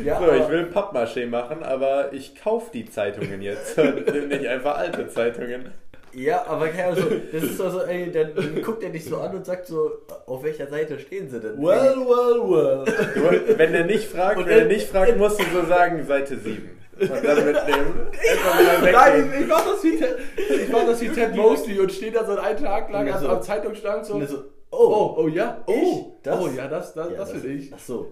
[0.03, 4.77] ja, So, ich will Pappmaché machen, aber ich kaufe die Zeitungen jetzt nehme nicht einfach
[4.77, 5.71] alte Zeitungen.
[6.13, 9.05] Ja, aber keine Ahnung, so, das ist doch so, ey, dann, dann guckt er dich
[9.05, 9.91] so an und sagt so,
[10.25, 11.57] auf welcher Seite stehen sie denn?
[11.57, 13.57] Well, well, well.
[13.57, 16.37] Wenn er nicht fragt, Und wenn er dann- nicht fragt, musst du so sagen, Seite
[16.37, 16.77] 7.
[16.99, 18.07] Und dann mitnehmen.
[18.31, 21.91] Einfach wieder Nein, ich mach das wie Ted, ich mach das wie Ted Mosby und
[21.91, 24.13] stehe da so einen Tag lang Und am, so- am Zeitungsstand so.
[24.15, 24.43] Und so,
[24.73, 26.23] Oh, oh ja, oh, Ich?
[26.23, 26.39] Das?
[26.39, 27.73] oh ja, das, das, Ja, das will ich.
[27.75, 28.07] Ach so.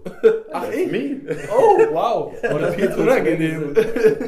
[0.52, 0.90] Ach, ich?
[0.92, 1.20] me.
[1.50, 2.34] Oh, wow.
[2.52, 3.74] Oh, das wird unangenehm.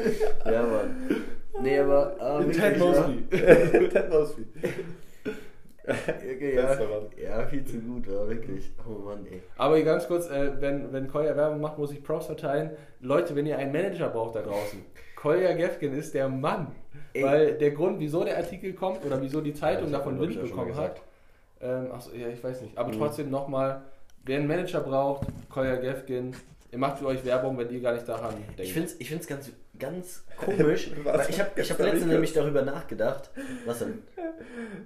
[0.45, 1.23] ja, Mann.
[1.61, 2.15] Nee, aber.
[2.19, 2.85] ah, wirklich, Ted ja.
[2.85, 3.23] Mosby.
[3.89, 4.45] Ted Mosby.
[5.85, 6.77] Okay, ja,
[7.21, 8.71] ja, viel zu gut, ja, wirklich.
[8.87, 9.41] Oh Mann, ey.
[9.57, 12.71] Aber ganz kurz, äh, wenn, wenn Kolja Werbung macht, muss ich Props verteilen.
[13.01, 14.79] Leute, wenn ihr einen Manager braucht da draußen,
[15.17, 16.67] Kolja Gefgen ist der Mann.
[17.13, 17.23] Ey.
[17.23, 20.73] Weil der Grund, wieso der Artikel kommt oder wieso die Zeitung Ja, davon Wind bekommen
[20.77, 21.01] hat.
[21.61, 22.77] Ähm, achso, ja, ich weiß nicht.
[22.77, 22.97] Aber Mhm.
[22.99, 23.81] trotzdem nochmal,
[24.25, 26.33] wer einen Manager braucht, Kolja Gefgen,
[26.71, 28.59] ihr macht für euch Werbung, wenn ihr gar nicht daran denkt.
[28.61, 30.91] Ich finde es ich find's ganz, ganz komisch.
[31.03, 31.29] Was?
[31.29, 33.31] ich habe hab letztens nämlich darüber nachgedacht.
[33.65, 34.03] Was denn?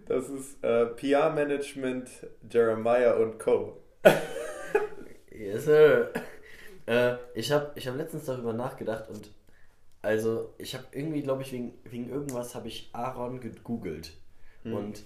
[0.05, 2.09] Das ist äh, PR-Management
[2.49, 3.81] Jeremiah und Co.
[5.31, 6.11] yes, sir.
[6.85, 9.29] Äh, ich habe ich hab letztens darüber nachgedacht und
[10.01, 14.13] also ich habe irgendwie, glaube ich, wegen, wegen irgendwas habe ich Aaron gegoogelt.
[14.63, 15.03] Und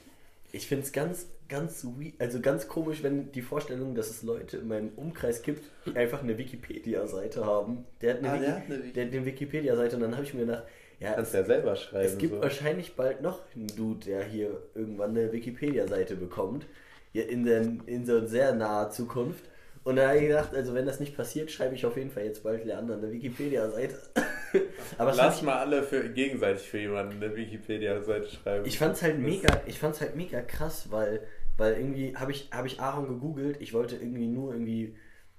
[0.51, 1.85] ich finde es ganz, ganz,
[2.17, 6.23] also ganz komisch, wenn die Vorstellung, dass es Leute in meinem Umkreis gibt, die einfach
[6.23, 7.85] eine Wikipedia-Seite haben.
[8.01, 10.15] Der hat eine, Ah, Wiki der hat eine Wiki- der hat eine Wikipedia-Seite und dann
[10.15, 10.63] habe ich mir gedacht,
[10.99, 12.05] ja, Kannst es, ja selber schreiben.
[12.05, 12.41] es gibt so.
[12.41, 16.65] wahrscheinlich bald noch einen Dude, der hier irgendwann eine Wikipedia-Seite bekommt.
[17.13, 19.43] Ja, in, der, in so sehr naher Zukunft.
[19.83, 22.23] Und da habe ich gedacht, also wenn das nicht passiert, schreibe ich auf jeden Fall
[22.25, 23.95] jetzt bald Leander eine Wikipedia-Seite.
[24.99, 28.65] Aber Lass mal alle für, gegenseitig für jemanden eine Wikipedia-Seite schreiben.
[28.65, 31.21] ich, fand's halt mega, ich fand's halt mega krass, weil,
[31.61, 33.61] weil irgendwie habe ich, hab ich Aaron gegoogelt.
[33.61, 34.95] Ich wollte irgendwie nur irgendwie,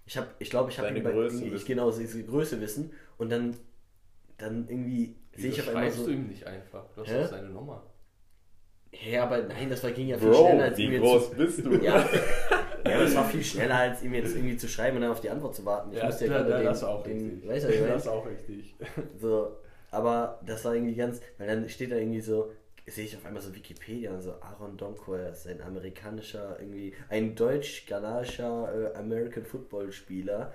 [0.07, 3.33] ich habe, ich glaube, ich habe irgendwie, Größe irgendwie ich, genau diese Größe wissen und
[3.33, 3.57] dann,
[4.39, 6.07] dann irgendwie sehe ich auf einmal schreibst so.
[6.07, 6.85] du ihm nicht einfach?
[6.95, 7.23] Du hast Hä?
[7.23, 7.83] doch seine Nummer.
[8.93, 11.31] Ja, aber nein, das war, ging ja viel Bro, schneller als ihm wie jetzt groß
[11.31, 11.71] zu, bist du?
[11.83, 12.09] Ja.
[12.87, 15.31] ja, es war viel schneller als ihm jetzt irgendwie zu schreiben und dann auf die
[15.31, 15.91] Antwort zu warten.
[15.93, 17.49] Ich musste ja gerade den, das ist auch den richtig.
[17.49, 18.77] weißt du, das ist auch richtig.
[19.19, 19.57] So,
[19.91, 22.53] aber das war irgendwie ganz, weil dann steht da irgendwie so,
[22.87, 27.35] sehe ich auf einmal so Wikipedia und so Aaron das ist ein amerikanischer, irgendwie, ein
[27.35, 30.53] deutsch-ghanaischer äh, American Football Spieler,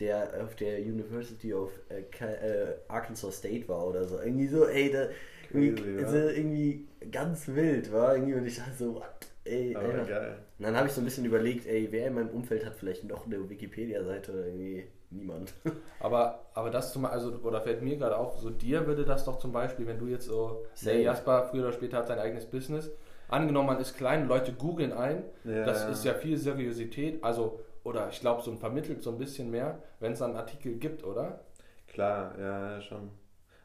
[0.00, 4.20] der auf der University of äh, äh, Arkansas State war oder so.
[4.20, 5.08] Irgendwie so, ey, da,
[5.52, 6.28] irgendwie, ja.
[6.30, 9.04] irgendwie ganz wild, war irgendwie und ich dachte so, what?
[9.44, 10.08] Ey, Aber einfach.
[10.08, 10.38] geil.
[10.58, 13.04] Und dann habe ich so ein bisschen überlegt, ey, wer in meinem Umfeld hat vielleicht
[13.04, 15.52] noch eine Wikipedia-Seite oder irgendwie niemand.
[16.00, 19.38] Aber, aber das zum also oder fällt mir gerade auf, so dir würde das doch
[19.38, 20.92] zum Beispiel, wenn du jetzt so, Safe.
[20.92, 22.90] der Jasper früher oder später hat sein eigenes Business,
[23.28, 25.88] angenommen man ist klein, Leute googeln ein, Ja, das ja.
[25.90, 29.82] ist ja viel Seriosität, also, oder ich glaube, so ein vermittelt so ein bisschen mehr,
[29.98, 31.40] wenn es dann Artikel gibt, oder?
[31.88, 33.10] Klar, ja, schon.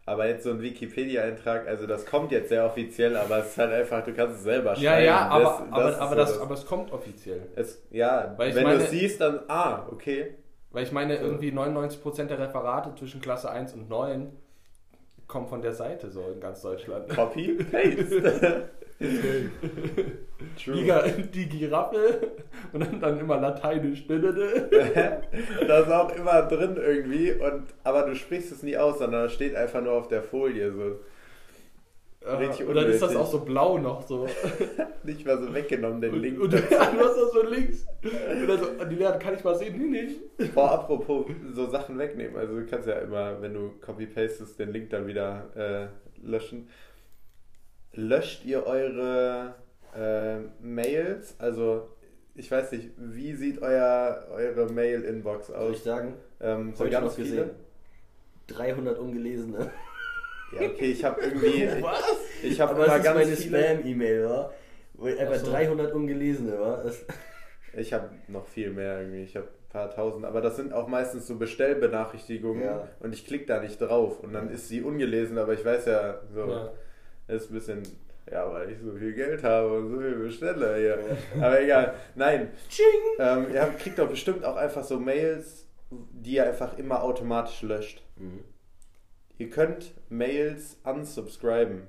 [0.06, 3.71] Aber jetzt so ein Wikipedia-Eintrag, also das kommt jetzt sehr offiziell, aber es ist halt
[3.71, 4.84] einfach, du kannst es selber schreiben.
[4.84, 7.41] Ja, ja, aber, Das- aber, ist aber, so das, aber es kommt offiziell.
[7.56, 10.36] es, ja, Weil wenn du es siehst, dann, ah, okay.
[10.73, 14.31] Weil ich meine, irgendwie 99% der Referate zwischen Klasse 1 und 9
[15.27, 17.07] kommen von der Seite so in ganz Deutschland.
[17.09, 18.69] Copy, paste.
[18.99, 19.49] Die,
[20.63, 20.86] True.
[20.86, 22.31] Ga- die Giraffe
[22.71, 24.05] und dann, dann immer Lateinisch.
[24.07, 29.33] da ist auch immer drin irgendwie, und, aber du sprichst es nie aus, sondern es
[29.33, 30.71] steht einfach nur auf der Folie.
[30.71, 30.99] So.
[32.25, 34.27] Richtig und dann ist das auch so blau noch so.
[35.03, 36.39] Nicht mal so weggenommen, den Und, Link.
[36.39, 37.86] und dann hast du das so links.
[38.03, 39.75] Und dann so, "Ah, die Lehrer, kann ich mal sehen?
[39.77, 40.55] Nee, nicht.
[40.55, 42.38] Boah, apropos so Sachen wegnehmen.
[42.38, 46.69] Also du kannst ja immer, wenn du copy-pastest, den Link dann wieder äh, löschen.
[47.93, 49.55] Löscht ihr eure
[49.95, 51.36] äh, Mails?
[51.39, 51.89] Also
[52.36, 55.71] ich weiß nicht, wie sieht euer, eure Mail-Inbox Soll aus?
[55.77, 56.15] ich sagen?
[56.41, 57.51] Ähm, so ganz noch gesehen.
[58.47, 59.69] 300 ungelesene.
[60.59, 61.67] Ja, okay, ich habe irgendwie...
[61.81, 62.03] Was?
[62.41, 63.35] Ich habe Aber immer ganz meine.
[63.35, 64.53] Spam-E-Mail, war.
[64.95, 65.51] Wo einfach Ach so.
[65.51, 66.83] 300 ungelesene war.
[67.75, 69.23] Ich habe noch viel mehr irgendwie.
[69.23, 70.25] Ich habe ein paar tausend.
[70.25, 72.63] Aber das sind auch meistens so Bestellbenachrichtigungen.
[72.63, 72.87] Ja.
[72.99, 74.19] Und ich klicke da nicht drauf.
[74.19, 75.39] Und dann ist sie ungelesen.
[75.39, 76.71] Aber ich weiß ja, so, Ja.
[77.27, 77.81] ist ein bisschen...
[78.31, 80.99] Ja, weil ich so viel Geld habe und so viel bestelle hier.
[81.41, 81.95] Aber egal.
[82.13, 82.51] Nein.
[83.19, 88.03] Ähm, ihr kriegt doch bestimmt auch einfach so Mails, die ihr einfach immer automatisch löscht.
[88.17, 88.43] Mhm.
[89.37, 91.83] Ihr könnt Mails unsubscriben.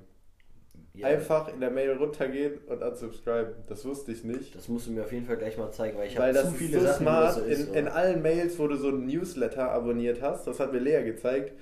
[0.93, 3.53] Ja, Einfach in der Mail runtergehen und unsubscriben.
[3.67, 4.55] Das wusste ich nicht.
[4.55, 6.55] Das musst du mir auf jeden Fall gleich mal zeigen, weil ich habe das zu
[6.55, 7.67] viele so Sachen, smart das so ist.
[7.69, 11.03] in, in allen Mails, wo du so ein Newsletter abonniert hast, das hat mir Lea
[11.03, 11.53] gezeigt.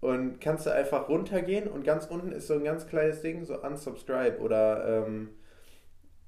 [0.00, 3.58] Und kannst du einfach runtergehen und ganz unten ist so ein ganz kleines Ding, so
[3.62, 5.30] unsubscribe oder ähm,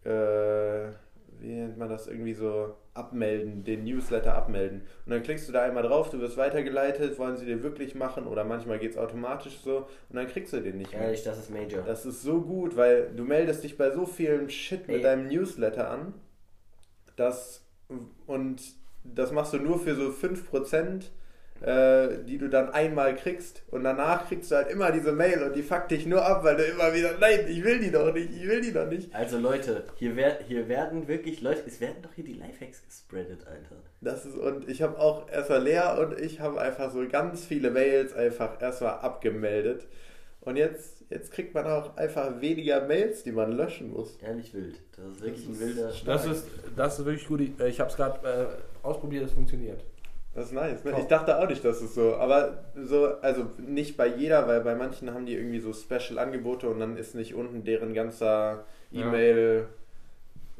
[0.02, 0.92] äh,
[1.40, 4.82] wie nennt man das irgendwie so abmelden, den Newsletter abmelden.
[5.04, 8.26] Und dann klickst du da einmal drauf, du wirst weitergeleitet, wollen sie dir wirklich machen
[8.26, 11.02] oder manchmal geht es automatisch so und dann kriegst du den nicht mehr.
[11.02, 11.82] Ehrlich, das ist Major.
[11.82, 15.02] Das ist so gut, weil du meldest dich bei so vielen Shit mit Ey.
[15.02, 16.14] deinem Newsletter an,
[17.16, 17.66] dass
[18.26, 18.62] und
[19.04, 21.04] das machst du nur für so 5%,
[21.62, 25.56] äh, die du dann einmal kriegst und danach kriegst du halt immer diese Mail und
[25.56, 28.30] die fuckt dich nur ab, weil du immer wieder, nein, ich will die doch nicht,
[28.34, 29.14] ich will die doch nicht.
[29.14, 33.46] Also Leute, hier, wer, hier werden wirklich Leute, es werden doch hier die Lifehacks gespreadet,
[33.46, 33.76] Alter.
[34.00, 37.70] Das ist, und ich habe auch erstmal Lea und ich haben einfach so ganz viele
[37.70, 39.86] Mails einfach erstmal abgemeldet.
[40.46, 44.16] Und jetzt, jetzt kriegt man auch einfach weniger Mails, die man löschen muss.
[44.22, 44.80] Ehrlich wild.
[44.96, 47.40] Das ist wirklich Das ein wilder ist Das ist, das ist wirklich gut.
[47.40, 49.82] Ich habe es gerade äh, ausprobiert, es funktioniert.
[50.36, 50.84] Das ist nice.
[50.84, 50.94] Ne?
[51.00, 54.74] Ich dachte auch nicht, dass es so, aber so, also nicht bei jeder, weil bei
[54.74, 59.08] manchen haben die irgendwie so Special-Angebote und dann ist nicht unten deren ganzer Ja.
[59.08, 59.66] E-Mail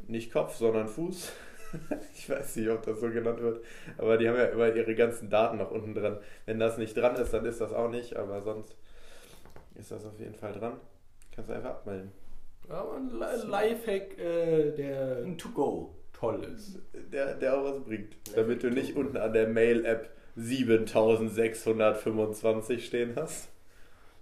[0.09, 1.31] nicht Kopf, sondern Fuß.
[2.15, 3.63] ich weiß nicht, ob das so genannt wird,
[3.99, 6.19] aber die haben ja immer ihre ganzen Daten noch unten dran.
[6.47, 8.77] Wenn das nicht dran ist, dann ist das auch nicht, aber sonst
[9.75, 10.75] ist das auf jeden Fall dran.
[11.35, 12.13] Kannst du einfach abmelden.
[12.69, 15.95] Ja, ein Li- Lifehack, äh, der ein To-Go.
[16.19, 16.79] Toll ist.
[17.13, 18.17] Der, der auch was bringt.
[18.35, 23.49] Damit du nicht unten an der Mail-App 7625 stehen hast.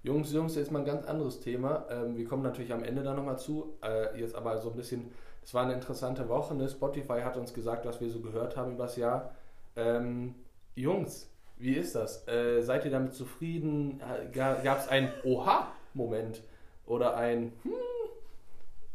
[0.02, 1.87] Jungs, Jungs, jetzt mal ein ganz anderes Thema.
[1.90, 3.74] Ähm, wir kommen natürlich am Ende da nochmal zu.
[3.83, 5.11] Äh, jetzt aber so ein bisschen,
[5.42, 6.54] es war eine interessante Woche.
[6.54, 6.68] Ne?
[6.68, 9.35] Spotify hat uns gesagt, was wir so gehört haben übers Jahr.
[9.76, 10.35] Ähm,
[10.74, 12.26] Jungs, wie ist das?
[12.28, 14.02] Äh, seid ihr damit zufrieden?
[14.33, 16.42] Gab es einen Oha-Moment?
[16.87, 17.72] Oder ein Hm?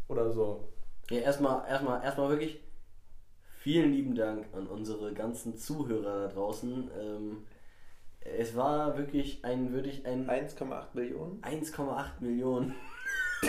[0.09, 0.67] Oder so?
[1.09, 2.59] Ja, erstmal, erstmal, erstmal wirklich
[3.59, 6.89] vielen lieben Dank an unsere ganzen Zuhörer da draußen.
[6.99, 7.43] Ähm,
[8.21, 11.41] es war wirklich ein, würde ich ein 1,8 Millionen?
[11.41, 12.75] 1,8 Millionen.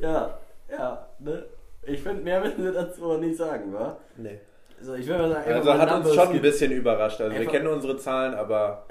[0.00, 0.38] ja,
[0.70, 1.44] ja, ne?
[1.82, 3.98] Ich finde, mehr müssen wir dazu auch nicht sagen, wa?
[4.16, 4.40] Nee.
[4.78, 7.20] Also, ich würde mal sagen, Also hat uns schon ein bisschen überrascht.
[7.20, 8.86] Also wir kennen unsere Zahlen, aber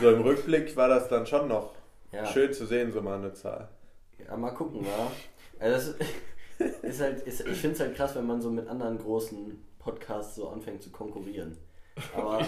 [0.00, 1.72] so im Rückblick war das dann schon noch
[2.12, 3.68] ja, schön zu sehen, so mal eine Zahl.
[4.26, 5.12] ja, mal gucken, wa?
[5.60, 6.06] Also, das
[6.82, 10.36] ist halt, ist, ich finde es halt krass, wenn man so mit anderen großen Podcasts
[10.36, 11.56] so anfängt zu konkurrieren.
[12.14, 12.40] Aber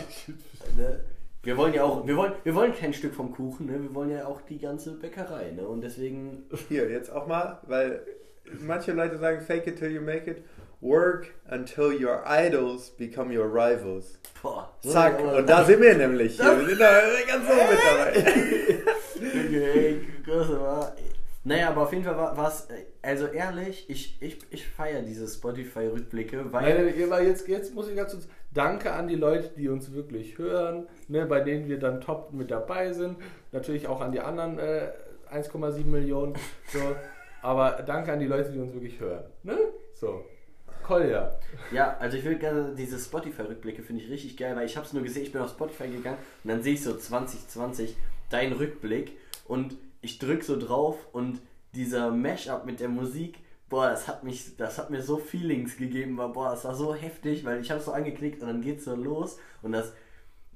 [0.77, 1.01] ne,
[1.43, 3.83] wir wollen ja auch, wir wollen, wir wollen kein Stück vom Kuchen, ne?
[3.83, 5.67] wir wollen ja auch die ganze Bäckerei, ne?
[5.67, 8.05] Und deswegen, Hier, jetzt auch mal, weil
[8.61, 10.45] manche Leute sagen, fake it till you make it.
[10.83, 14.19] Work until your idols become your rivals.
[14.43, 14.71] boah.
[14.81, 16.59] Zack, und da sind wir nämlich hier.
[16.59, 18.31] Wir sind da ganz oben mit dabei.
[21.43, 22.69] Naja, aber auf jeden Fall war es,
[23.01, 26.93] also ehrlich, ich, ich, ich feiere diese Spotify-Rückblicke, weil.
[26.93, 28.29] Nein, aber jetzt, jetzt muss ich ganz kurz.
[28.53, 32.51] Danke an die Leute, die uns wirklich hören, ne, bei denen wir dann top mit
[32.51, 33.17] dabei sind.
[33.53, 34.91] Natürlich auch an die anderen äh,
[35.33, 36.35] 1,7 Millionen.
[36.67, 36.81] So.
[37.43, 39.25] Aber danke an die Leute, die uns wirklich hören.
[39.43, 39.57] Ne?
[39.95, 40.25] So.
[40.83, 41.39] Kolja.
[41.73, 44.93] Ja, also ich will gerne diese Spotify-Rückblicke finde ich richtig geil, weil ich habe es
[44.93, 47.97] nur gesehen, ich bin auf Spotify gegangen und dann sehe ich so 2020
[48.29, 49.13] dein Rückblick
[49.47, 51.41] und ich drück so drauf und
[51.75, 56.17] dieser Mashup mit der Musik, boah, das hat mich, das hat mir so Feelings gegeben,
[56.17, 58.95] war, boah, das war so heftig, weil ich habe so angeklickt und dann geht's so
[58.95, 59.93] los und das,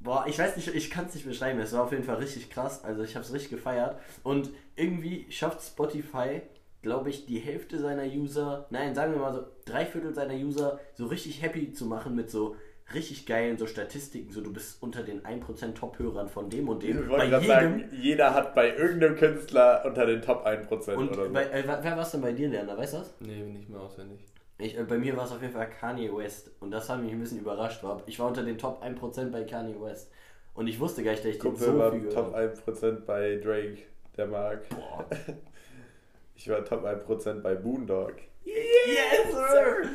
[0.00, 2.50] boah, ich weiß nicht, ich kann es nicht beschreiben, es war auf jeden Fall richtig
[2.50, 6.42] krass, also ich habe es richtig gefeiert und irgendwie schafft Spotify
[6.84, 10.78] glaube ich, die Hälfte seiner User, nein, sagen wir mal so, drei Viertel seiner User
[10.94, 12.56] so richtig happy zu machen mit so
[12.92, 16.90] richtig geilen so Statistiken, so du bist unter den 1% Top-Hörern von dem und Ich
[16.90, 17.08] dem.
[17.08, 21.32] wollte gerade sagen, jeder hat bei irgendeinem Künstler unter den Top 1% und oder so.
[21.32, 23.14] bei, äh, wer war es denn bei dir, Lerner, weißt du das?
[23.20, 24.20] Nee, nicht mehr auswendig.
[24.58, 27.12] Ich, äh, bei mir war es auf jeden Fall Kanye West und das hat mich
[27.12, 27.82] ein bisschen überrascht.
[27.82, 28.02] War.
[28.06, 30.10] Ich war unter den Top 1% bei Kanye West
[30.54, 33.00] und ich wusste gar nicht, dass ich den Kumpel so war viel Top gehört 1%
[33.06, 33.78] bei Drake,
[34.16, 34.68] der mag.
[34.68, 35.06] Boah.
[36.36, 38.14] Ich war Top 1% bei Boondog.
[38.44, 39.32] Yes,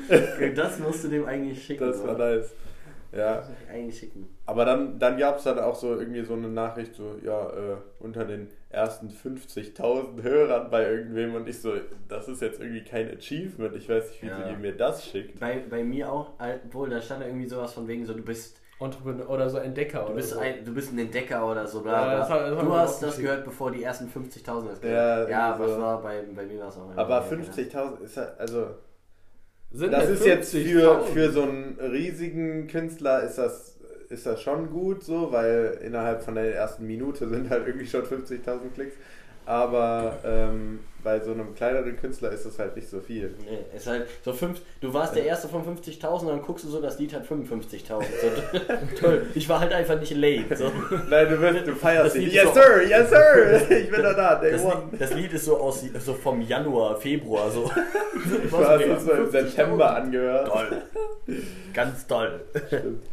[0.08, 0.52] sir!
[0.56, 1.86] das musst du dem eigentlich schicken.
[1.86, 2.38] Das war oder?
[2.38, 2.54] nice.
[3.12, 4.28] Ja, eigentlich schicken.
[4.46, 7.78] aber dann, dann gab es dann auch so irgendwie so eine Nachricht, so, ja, äh,
[8.00, 11.74] unter den ersten 50.000 Hörern bei irgendwem und ich so,
[12.08, 14.48] das ist jetzt irgendwie kein Achievement, ich weiß nicht, wie Ja.
[14.48, 15.40] sie mir das schickt.
[15.40, 16.34] Bei, bei mir auch,
[16.66, 20.06] obwohl da stand irgendwie sowas von wegen so, du bist Entrepreneur oder so Entdecker Du
[20.06, 20.40] oder bist, so.
[20.40, 22.20] ein, du bist ein Entdecker oder so, bla, Ja, bla.
[22.20, 24.90] das hat- das du hast das gehört, bevor die ersten 50.000 das Ja,
[25.26, 25.30] gehört.
[25.32, 25.82] Ja, was so.
[25.82, 28.68] war bei, bei mir war es auch Aber ja, 50.000 ist ja, also,
[29.72, 31.04] Sind das halt ist jetzt für, 50.000.
[31.14, 33.78] für so einen riesigen Künstler ist das,
[34.10, 38.02] ist das schon gut so, weil innerhalb von der ersten Minute sind halt irgendwie schon
[38.02, 38.96] 50.000 Klicks.
[39.50, 43.34] Aber ähm, bei so einem kleineren Künstler ist das halt nicht so viel.
[43.50, 46.70] Nee, ist halt so fünf, du warst der erste von 50.000 und dann guckst du
[46.70, 47.88] so, das Lied hat 55.000.
[47.90, 48.00] So,
[49.02, 49.26] toll.
[49.34, 50.56] Ich war halt einfach nicht late.
[50.56, 50.72] So.
[51.10, 52.16] Nein, du, wirst, du feierst.
[52.16, 53.62] Lied Yes, so- sir, yes, sir.
[53.80, 54.84] Ich bin da da, day Das, one.
[54.92, 57.64] Lied, das Lied ist so aus so vom Januar, Februar so.
[58.52, 60.48] Du hast es so im September angehört.
[60.48, 60.82] Toll.
[61.74, 62.42] Ganz toll.
[62.68, 63.04] Stimmt.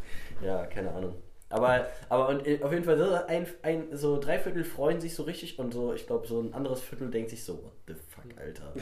[0.45, 1.15] Ja, keine Ahnung.
[1.49, 5.15] Aber, aber und äh, auf jeden Fall, so ein, ein, so drei Viertel freuen sich
[5.15, 7.95] so richtig und so, ich glaube, so ein anderes Viertel denkt sich so, what the
[7.95, 8.73] fuck, Alter.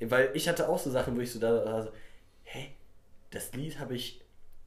[0.00, 1.90] Weil ich hatte auch so Sachen, wo ich so da war, so,
[2.44, 2.68] hä,
[3.30, 4.20] das Lied habe ich,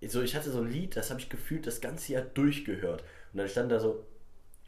[0.07, 3.03] so ich hatte so ein Lied, das habe ich gefühlt das ganze Jahr durchgehört.
[3.31, 4.05] Und dann stand da so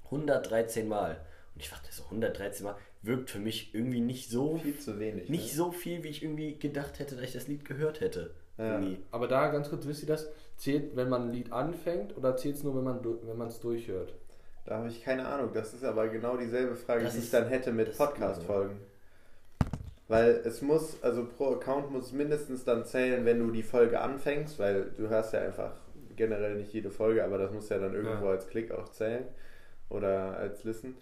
[0.06, 1.26] 113 Mal.
[1.56, 5.30] Und ich dachte so, 113 Mal wirkt für mich irgendwie nicht so, Viel zu wenig.
[5.30, 5.58] nicht ne?
[5.58, 8.36] so viel, wie ich irgendwie gedacht hätte, dass ich das Lied gehört hätte.
[8.58, 8.82] Ja.
[9.12, 10.28] Aber da ganz kurz, wisst ihr das?
[10.58, 13.60] Zählt, wenn man ein Lied anfängt oder zählt es nur, wenn man wenn man es
[13.60, 14.14] durchhört?
[14.66, 15.52] Da habe ich keine Ahnung.
[15.54, 18.80] Das ist aber genau dieselbe Frage, Das die ich ist- dann hätte mit Podcast-Folgen.
[20.10, 24.58] Weil es muss, also pro Account muss mindestens dann zählen, wenn du die Folge anfängst,
[24.58, 25.74] weil du hörst ja einfach
[26.16, 28.32] generell nicht jede Folge, aber das muss ja dann irgendwo Ja.
[28.32, 29.26] als Klick auch zählen
[29.90, 30.96] oder als Listen.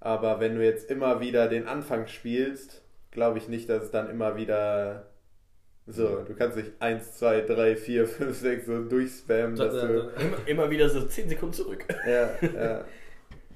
[0.00, 4.08] Aber wenn du jetzt immer wieder den Anfang spielst, glaube ich nicht, dass es dann
[4.10, 5.06] immer wieder
[5.90, 9.86] so, du kannst nicht 1, 2, 3, 4, 5, 6 so durchspammen, dass du.
[10.20, 11.84] Immer, immer wieder so 10 Sekunden zurück.
[12.06, 12.84] Ja, ja.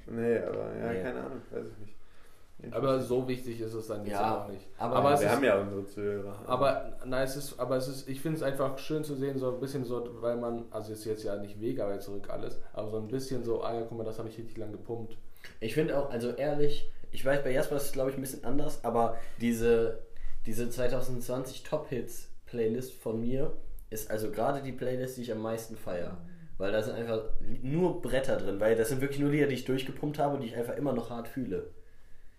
[0.05, 1.01] Nee, aber ja, Nee.
[1.01, 2.73] keine Ahnung, weiß ich nicht.
[2.75, 4.67] Aber so wichtig ist es dann jetzt Ja, auch nicht.
[4.77, 6.35] aber aber wir ist, haben ja unsere Zuhörer.
[6.45, 9.53] aber nein, es ist, aber es ist, ich finde es einfach schön zu sehen, so
[9.53, 12.89] ein bisschen so, weil man, also ist jetzt ja nicht mega weit zurück alles, aber
[12.89, 15.17] so ein bisschen so, ah ja, guck mal, das habe ich richtig lang gepumpt.
[15.61, 18.43] Ich finde auch, also ehrlich, ich weiß, bei Jasper ist es glaube ich ein bisschen
[18.45, 19.99] anders, aber diese,
[20.45, 23.53] diese 2020 Top Hits Playlist von mir
[23.89, 26.17] ist also gerade die Playlist, die ich am meisten feiere.
[26.57, 27.23] Weil da sind einfach
[27.61, 30.47] nur Bretter drin, weil das sind wirklich nur Lieder, die ich durchgepumpt habe und die
[30.47, 31.71] ich einfach immer noch hart fühle.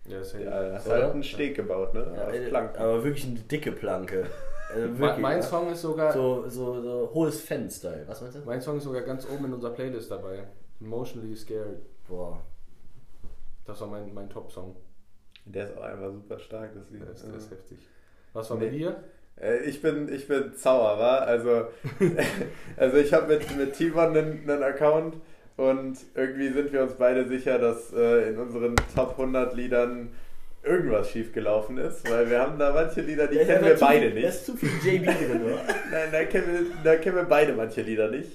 [0.07, 2.13] Ja, ist ja, hast halt einen Steg gebaut, ne?
[2.15, 2.77] Ja, Aus äh, Planken.
[2.77, 4.25] aber wirklich eine dicke Planke.
[4.73, 5.43] Also mein, wirklich, mein ja.
[5.43, 8.03] Song ist sogar, So, so, so hohes Fan-Style.
[8.07, 8.41] Was meinst du?
[8.45, 10.47] mein Song ist sogar ganz oben in unserer Playlist dabei.
[10.79, 11.81] Emotionally Scared.
[12.07, 12.41] Boah.
[13.65, 14.75] Das war mein, mein Top-Song.
[15.45, 17.01] Der ist auch einfach super stark, das Lied.
[17.01, 17.77] Der ist, der ist heftig.
[18.35, 18.77] Was war mit Nee.
[18.79, 19.03] dir?
[19.41, 21.17] Äh, Ich bin, ich bin sauer, wa?
[21.17, 21.67] Also,
[22.77, 25.15] also ich habe mit, mit Timon einen, einen Account
[25.57, 30.09] und irgendwie sind wir uns beide sicher, dass äh, in unseren Top 100 Liedern
[30.63, 33.99] irgendwas schiefgelaufen ist, weil wir haben da manche Lieder, die Da ist kennen wir beide
[34.01, 34.29] viel, Da nicht.
[34.29, 35.61] ist zu viel JB drin, oder?
[35.91, 38.31] Nein, da kennen, wir, da kennen wir beide manche Lieder nicht.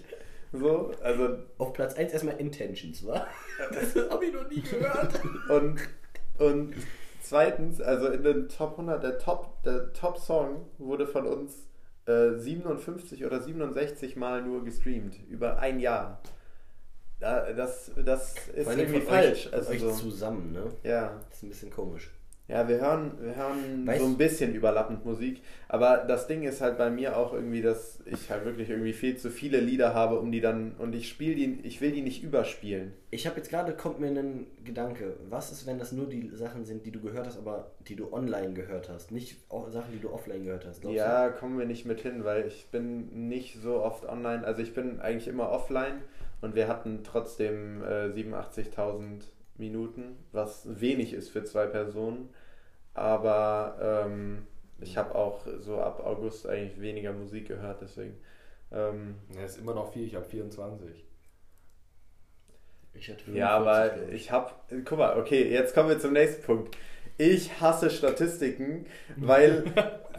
[0.52, 3.26] So, also Auf Platz 1 erstmal Intentions, wa?
[3.72, 5.20] Das habe ich noch nie gehört.
[5.48, 5.80] Und,
[6.38, 6.74] und
[7.30, 11.68] zweitens, also in den Top 100, der Top, der Top Song wurde von uns
[12.06, 16.20] äh, 57 oder 67 Mal nur gestreamt, über ein Jahr.
[17.20, 19.46] Da, das, das ist irgendwie falsch.
[19.46, 20.72] Euch, also euch zusammen, ne?
[20.82, 21.20] ja.
[21.28, 22.10] Das ist ein bisschen komisch.
[22.50, 26.60] Ja, wir hören, wir hören Weißt- so ein bisschen überlappend Musik, aber das Ding ist
[26.60, 30.18] halt bei mir auch irgendwie, dass ich halt wirklich irgendwie viel zu viele Lieder habe,
[30.18, 32.92] um die dann, und ich spiele die, ich will die nicht überspielen.
[33.12, 35.14] Ich habe jetzt gerade, kommt mir ein Gedanke.
[35.28, 38.12] Was ist, wenn das nur die Sachen sind, die du gehört hast, aber die du
[38.12, 39.12] online gehört hast?
[39.12, 40.84] Nicht auch Sachen, die du offline gehört hast?
[40.84, 44.44] Ja, kommen wir nicht mit hin, weil ich bin nicht so oft online.
[44.44, 46.02] Also ich bin eigentlich immer offline
[46.40, 49.22] und wir hatten trotzdem äh, 87.000
[49.58, 52.30] Minuten, was wenig ist für zwei Personen.
[53.00, 54.46] Aber ähm,
[54.80, 58.16] ich habe auch so ab August eigentlich weniger Musik gehört, deswegen.
[58.72, 61.06] Ähm, Ja, ist immer noch viel, ich habe 24.
[62.92, 62.98] du?
[62.98, 64.52] Ich hatte ja, 45, aber glaub ich habe,
[64.84, 66.76] guck mal, okay, jetzt kommen wir zum nächsten Punkt.
[67.18, 68.86] Ich hasse Statistiken,
[69.16, 69.64] weil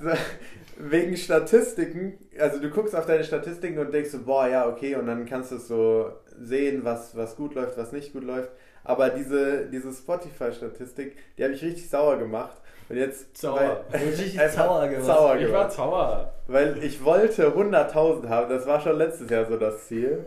[0.77, 5.07] wegen Statistiken, also du guckst auf deine Statistiken und denkst so, boah, ja, okay, und
[5.07, 8.51] dann kannst du so sehen, was, was gut läuft, was nicht gut läuft.
[8.83, 12.60] Aber diese, diese Spotify-Statistik, die habe ich richtig sauer gemacht.
[12.91, 13.83] Und jetzt Sauer.
[13.91, 15.05] weil- Richtig sauer gemacht.
[15.05, 16.33] sauer Ich war sauer.
[16.47, 20.25] Weil ich wollte 100.000 haben, das war schon letztes Jahr so das Ziel.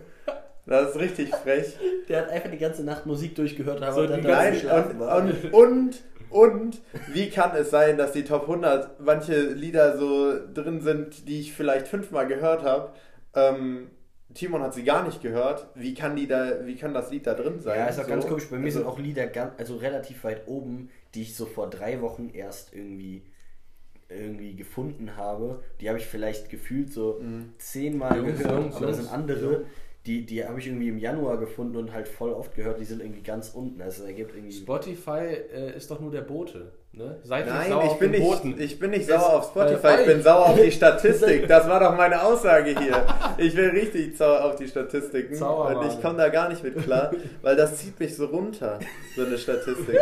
[0.66, 1.78] Das ist richtig frech.
[2.08, 5.18] Der hat einfach die ganze Nacht Musik durchgehört, aber So, dann Nein, und, war.
[5.18, 6.80] und, und, und
[7.12, 11.52] wie kann es sein, dass die Top 100 manche Lieder so drin sind, die ich
[11.52, 12.92] vielleicht fünfmal gehört habe?
[13.34, 13.90] Ähm,
[14.32, 15.66] Timon hat sie gar nicht gehört.
[15.74, 17.78] Wie kann die da, wie kann das Lied da drin sein?
[17.78, 18.08] Ja, ist auch So.
[18.10, 18.48] ganz komisch.
[18.50, 21.70] Bei mir Also, sind auch Lieder ganz, also relativ weit oben, die ich so vor
[21.70, 23.22] drei Wochen erst irgendwie
[24.08, 25.62] irgendwie gefunden habe.
[25.80, 27.52] Die habe ich vielleicht gefühlt so Mhm.
[27.58, 29.66] zehnmal Jungs, gehört, Jungs, aber das sind andere, Jungs.
[30.06, 32.78] die, die habe ich irgendwie im Januar gefunden und halt voll oft gehört.
[32.80, 33.80] Die sind irgendwie ganz unten.
[33.80, 34.52] Also ergibt irgendwie.
[34.52, 35.20] Spotify
[35.52, 36.72] äh, ist doch nur der Bote.
[36.96, 37.16] Ne?
[37.24, 38.54] Seid nicht Nein, sauer ich auf bin, den nicht, Boten.
[38.60, 41.48] ich bin nicht sauer auf Spotify, ich bin sauer auf die Statistik.
[41.48, 43.04] Das war doch meine Aussage hier.
[43.36, 46.80] Ich bin richtig sauer auf die Statistiken Sauer, und ich komme da gar nicht mit
[46.84, 47.10] klar,
[47.42, 48.78] weil das zieht mich so runter,
[49.16, 49.98] so eine Statistik.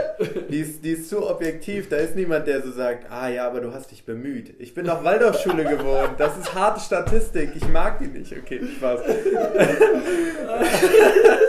[0.50, 3.60] Die ist, die ist zu objektiv, da ist niemand, der so sagt, ah ja, aber
[3.60, 4.52] du hast dich bemüht.
[4.58, 8.34] Ich bin doch Waldorfschule gewohnt, das ist harte Statistik, ich mag die nicht.
[8.36, 9.00] Okay, Spaß.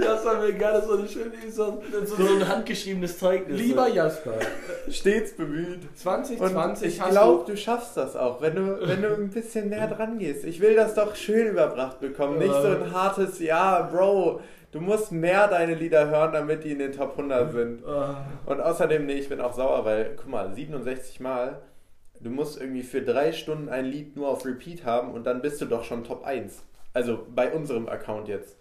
[0.00, 3.58] Das war mir gerade so eine schöne so, so, so ein handgeschriebenes Zeugnis.
[3.58, 4.34] Lieber Jasper,
[4.88, 5.82] Stets bemüht.
[5.82, 9.68] Und 2020 ich hast glaube, du schaffst das auch, wenn du, wenn du ein bisschen
[9.68, 10.44] näher dran gehst.
[10.44, 12.38] Ich will das doch schön überbracht bekommen.
[12.38, 14.40] Nicht so ein hartes, ja, Bro,
[14.72, 17.84] du musst mehr deine Lieder hören, damit die in den Top 100 sind.
[17.86, 21.62] Ah, Und außerdem, nee, ich bin auch sauer, weil, guck mal, 67 Mal,
[22.20, 25.60] du musst irgendwie für drei Stunden ein Lied nur auf Repeat haben und dann bist
[25.60, 26.62] du doch schon Top 1.
[26.92, 28.56] Also bei unserem Account jetzt.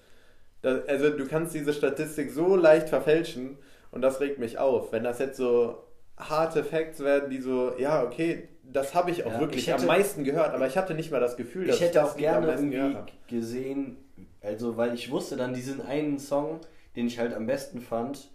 [0.62, 3.58] Das, also du kannst diese Statistik so leicht verfälschen
[3.92, 4.92] und das regt mich auf.
[4.92, 5.84] Wenn das jetzt so
[6.18, 9.82] harte Facts werden, die so, ja, okay, das habe ich auch Ja, wirklich ich hätte-
[9.82, 12.18] am meisten gehört, aber ich hatte nicht mal das Gefühl, dass ich hätte das auch
[12.18, 12.98] gerne irgendwie
[13.28, 13.98] gesehen,
[14.42, 16.60] also weil ich wusste dann diesen einen Song,
[16.96, 18.30] den ich halt am besten fand,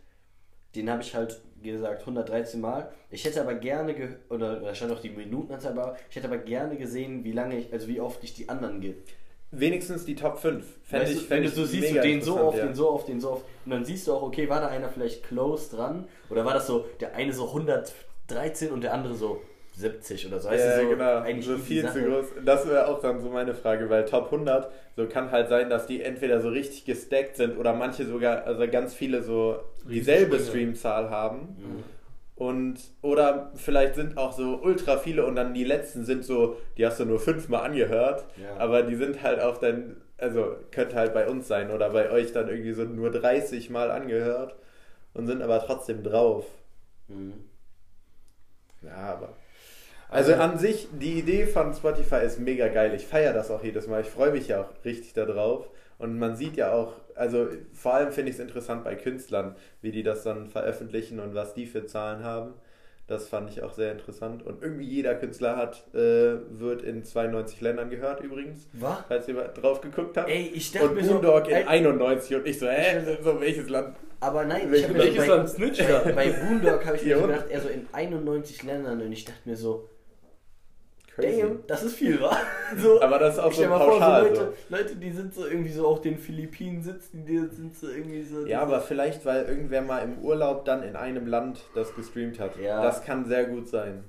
[0.75, 2.91] den habe ich halt, gesagt, 113 Mal.
[3.11, 6.37] Ich hätte aber gerne, ge oder da stand auch die Minutenanzahl, aber ich hätte aber
[6.39, 8.95] gerne gesehen, wie lange ich, also wie oft ich die anderen ge
[9.61, 10.65] Wenigstens die Top 5.
[10.85, 12.67] Fände Weißt ich, du, wenn fänd du ich so siehst, du den so oft, ja.
[12.67, 13.45] den so oft, den so oft.
[13.65, 16.07] Und dann siehst du auch, okay, war da einer vielleicht close dran?
[16.31, 19.41] Oder war das so, der eine so 113 und der andere so
[19.77, 20.49] 70 oder so.
[20.49, 21.19] Weißt Ja, du, so genau.
[21.19, 21.95] eigentlich so viel Sache.
[21.95, 22.27] zu groß.
[22.45, 25.87] Das wäre auch dann so meine Frage, weil Top 100, so kann halt sein, dass
[25.87, 29.57] die entweder so richtig gestackt sind oder manche sogar, also ganz viele so
[29.89, 30.39] dieselbe.
[30.39, 31.57] Streamzahl haben.
[31.59, 31.83] Mhm.
[32.37, 36.85] Und, oder vielleicht sind auch so ultra viele und dann die letzten sind so, die
[36.85, 38.57] hast du nur fünfmal angehört, Ja.
[38.57, 42.33] aber die sind halt auf dein, also könnte halt bei uns sein oder bei euch
[42.33, 44.57] dann irgendwie so nur 30 Mal angehört
[45.13, 46.45] und sind aber trotzdem drauf.
[47.07, 47.35] Mhm.
[48.83, 49.35] Ja, aber.
[50.09, 52.95] Also an sich, die Idee von Spotify ist mega geil.
[52.95, 54.03] Ich feiere das auch jedes Mal.
[54.03, 55.69] Ich freue mich ja auch richtig darauf.
[55.99, 59.91] Und man sieht ja auch, also vor allem finde ich es interessant bei Künstlern, wie
[59.93, 62.55] die das dann veröffentlichen und was die für Zahlen haben.
[63.07, 64.43] Das fand ich auch sehr interessant.
[64.47, 68.99] Und irgendwie jeder Künstler hat, äh, wird in 92 Ländern gehört übrigens, Was?
[69.09, 70.31] falls ihr mal drauf geguckt habt.
[70.31, 71.13] Ey, ich dachte und mir so.
[71.21, 73.95] Boondog in ey, 91 und ich so, hä, so welches Land?
[74.21, 77.27] aber nein, ich Welches habe mir Welches bei, Land bei, Boondog habe ich mir so
[77.27, 79.89] gedacht, er so in 91 Ländern und ich dachte mir so,
[81.15, 81.43] Crazy.
[81.43, 82.37] damn, das ist viel, wa?
[82.77, 84.23] So, Aber das ist auch ich so mal vor, so pauschal.
[84.25, 84.35] Leute,
[84.69, 84.75] so.
[84.77, 88.45] Leute, die sind so irgendwie so auf den Philippinen sitzen, die sind so irgendwie so.
[88.47, 92.59] Ja, aber vielleicht, weil irgendwer mal im Urlaub dann in einem Land das gestreamt hat.
[92.59, 92.83] Ja.
[92.83, 94.05] Das kann sehr gut sein.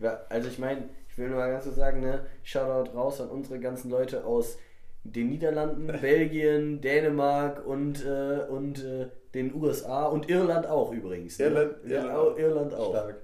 [0.00, 3.28] Ja, Also ich meine, ich will nur mal ganz so sagen, ne, Shoutout raus an
[3.30, 4.58] unsere ganzen Leute aus
[5.04, 11.38] den Niederlanden, Belgien, Dänemark und, äh, und äh, den USA und Irland auch übrigens.
[11.38, 11.46] Ne?
[11.46, 12.38] Irland- ja, Irland.
[12.38, 12.90] Irland auch.
[12.90, 13.16] Stark.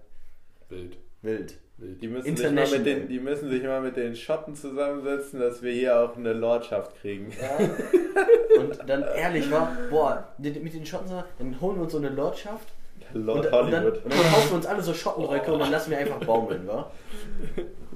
[0.71, 0.97] Wild.
[1.23, 1.59] Wild.
[1.77, 2.03] Wild.
[2.03, 5.63] Die müssen, sich mal mit den, die müssen sich mal mit den Schotten zusammensetzen, dass
[5.63, 7.33] wir hier auch eine Lordschaft kriegen.
[7.41, 8.61] Ja.
[8.61, 12.69] Und dann ehrlich war, boah, mit den Schotten, dann holen wir uns so eine Lordschaft
[13.15, 14.05] Lord und, und, dann, Hollywood.
[14.05, 16.91] und dann kaufen wir uns alle so Schottenröcke und dann lassen wir einfach baumeln, wa?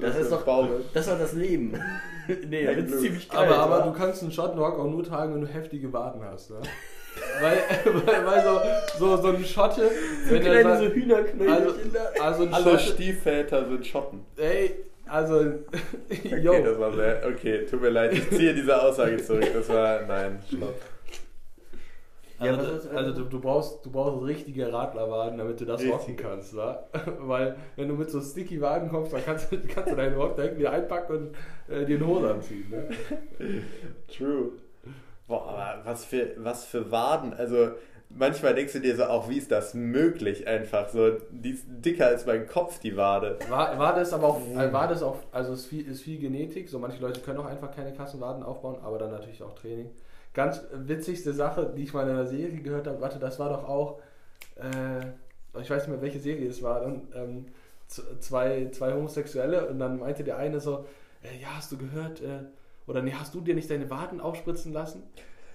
[0.00, 0.82] Das ist doch, Baumeln.
[0.92, 1.80] das doch das Leben.
[2.48, 3.46] nee, das ist ziemlich geil.
[3.46, 3.86] Aber, aber wa?
[3.86, 6.56] du kannst einen Schottenrock auch nur tragen, wenn du heftige Waden hast, ne?
[7.40, 7.58] Weil,
[8.06, 8.60] weil, weil so,
[8.98, 9.90] so, so ein Schotte,
[10.28, 11.74] so kleine so Hühnerknöchel also,
[12.20, 14.20] also ein Alle Schotte, Stiefväter sind Schotten.
[14.36, 15.40] ey, also,
[16.10, 19.48] Okay, yo, das war sehr, okay, tut mir leid, ich ziehe diese Aussage zurück.
[19.52, 20.74] Das war, nein, stopp.
[22.40, 25.94] Ja, also, also du, du brauchst, du brauchst richtige Radlerwaden, damit du das Richtig.
[25.98, 26.84] rocken kannst, wa?
[27.20, 30.34] Weil wenn du mit so sticky Waden kommst, dann kannst, du- kannst du deinen Rock
[30.36, 31.12] direkt wieder einpacken
[31.68, 32.88] und äh, dir eine Hose anziehen, ne?
[34.08, 34.50] True.
[35.26, 37.32] Boah, aber was für, was für Waden.
[37.34, 37.70] Also,
[38.10, 40.88] manchmal denkst du dir so, auch wie ist das möglich einfach?
[40.88, 43.38] So, die ist dicker als mein Kopf, die Wade.
[43.48, 46.18] War, war das aber auch, äh, war das auch, also es ist viel, ist viel
[46.18, 49.90] Genetik, so manche Leute können auch einfach keine Kassenwaden aufbauen, aber dann natürlich auch Training.
[50.32, 53.68] Ganz witzigste Sache, die ich mal in einer Serie gehört habe, warte, das war doch
[53.68, 54.00] auch,
[54.56, 57.46] äh, ich weiß nicht mehr, welche Serie es war, dann ähm,
[58.20, 60.86] zwei, zwei Homosexuelle und dann meinte der eine so,
[61.22, 62.40] äh, ja, hast du gehört, äh,
[62.86, 65.02] oder nee, hast du dir nicht deine Waden aufspritzen lassen?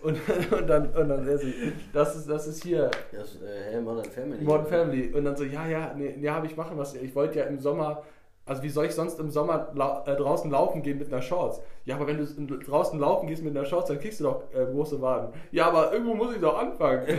[0.02, 0.18] Und,
[0.52, 1.48] und dann, und dann, er so,
[1.94, 4.44] das ist, das ist hier, Das, äh, Modern Family.
[4.44, 5.12] Modern Family.
[5.14, 6.96] Und dann so, ja, ja, nee, nee habe ich machen was.
[6.96, 8.04] Ich wollte ja im Sommer,
[8.46, 11.62] also wie soll ich sonst im Sommer lau äh, draußen laufen gehen mit einer Shorts?
[11.86, 14.44] Ja, aber wenn du in- draußen laufen gehst mit einer Shorts, dann kriegst du doch
[14.54, 15.34] äh, große Waden.
[15.52, 17.06] Ja, aber irgendwo muss ich doch anfangen.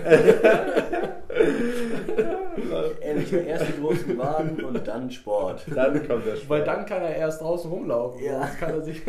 [3.00, 5.64] Ehrlich, erst die großen Waden und dann Sport.
[5.74, 6.48] Dann kommt der Sport.
[6.48, 8.22] Weil dann kann er erst draußen rumlaufen.
[8.22, 8.40] Ja.
[8.40, 9.02] Sonst kann er sich.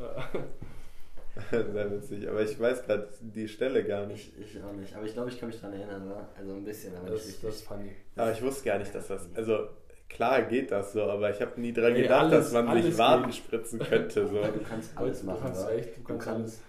[1.50, 4.32] Sehr witzig, aber ich weiß gerade die Stelle gar nicht.
[4.38, 6.28] Ich, ich auch nicht, aber ich glaube, ich kann mich dran erinnern, wa?
[6.36, 7.42] Also ein bisschen, aber nicht Das, richtig.
[7.44, 7.92] das ist funny.
[8.16, 9.28] Aber ich wusste gar nicht, dass das.
[9.34, 9.68] Also,
[10.08, 12.98] klar geht das so, aber ich habe nie dran Nee, gedacht, alles- dass man sich
[12.98, 13.34] Waden geht.
[13.36, 14.26] spritzen könnte.
[14.26, 14.34] So.
[14.42, 15.70] Du kannst alles Du machen, kannst wa?
[15.70, 16.60] echt, du kannst alles.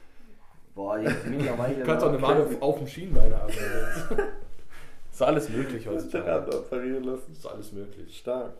[0.75, 1.75] Boah, jetzt mittlerweile.
[1.79, 2.27] Du kannst auch eine wa?
[2.29, 3.51] Wade auf dem Schienbein haben.
[5.11, 6.55] ist alles möglich heutzutage.
[6.57, 7.32] operieren lassen.
[7.34, 8.17] Ist alles möglich.
[8.17, 8.53] Stark.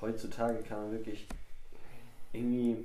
[0.00, 1.26] Heutzutage kann man wirklich
[2.32, 2.84] irgendwie.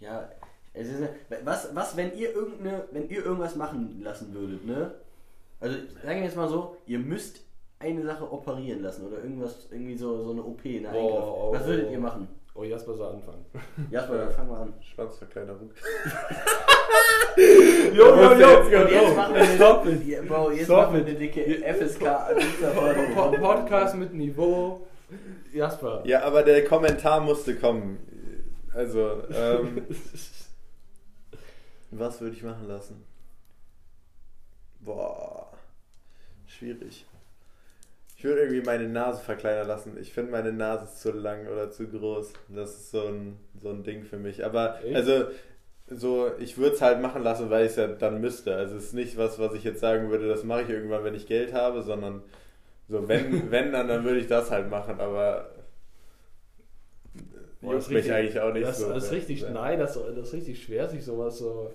[0.00, 0.28] Ja,
[0.72, 1.02] es ist,
[1.44, 4.94] was, was, wenn ihr irgendeine, wenn ihr irgendwas machen lassen würdet, ne?
[5.60, 7.40] Also sagen wir jetzt mal so, ihr müsst
[7.78, 11.24] eine Sache operieren lassen oder irgendwas, irgendwie so, so eine OP, eine Eingriff.
[11.24, 11.92] Oh, was würdet oh.
[11.92, 12.28] ihr machen?
[12.54, 13.44] Oh, Jasper soll anfangen.
[13.90, 14.74] Jasper, dann fangen wir an.
[14.80, 15.70] Schwanzverkleinerung.
[17.36, 18.82] Jo, jo, jo.
[18.82, 22.04] Und jetzt machen wir eine, Stop Ja, Bro, jetzt Stop machen wir eine dicke FSK.
[23.14, 24.86] Po- Podcast mit Niveau.
[25.52, 26.02] Jasper.
[26.04, 27.98] Ja, aber der Kommentar musste kommen.
[28.74, 29.86] Also, ähm,
[31.90, 33.04] was würde ich machen lassen?
[34.80, 35.50] Boah,
[36.46, 37.06] schwierig.
[38.16, 39.96] Ich würde irgendwie meine Nase verkleinern lassen.
[39.98, 42.34] Ich finde meine Nase ist zu lang oder zu groß.
[42.48, 44.44] Das ist so ein, so ein Ding für mich.
[44.44, 44.94] Aber Echt?
[44.94, 45.24] also
[45.86, 48.54] so, ich würde es halt machen lassen, weil ich es ja dann müsste.
[48.54, 51.14] Also es ist nicht was, was ich jetzt sagen würde, das mache ich irgendwann, wenn
[51.14, 52.22] ich Geld habe, sondern
[52.88, 55.50] so, wenn, wenn dann, dann würde ich das halt machen, aber
[57.60, 58.88] Boah, juckt mich eigentlich auch nicht das, so.
[58.88, 59.18] Das ist sehr.
[59.18, 59.50] richtig, sehr.
[59.50, 61.70] nein, das, das ist richtig schwer, sich sowas so.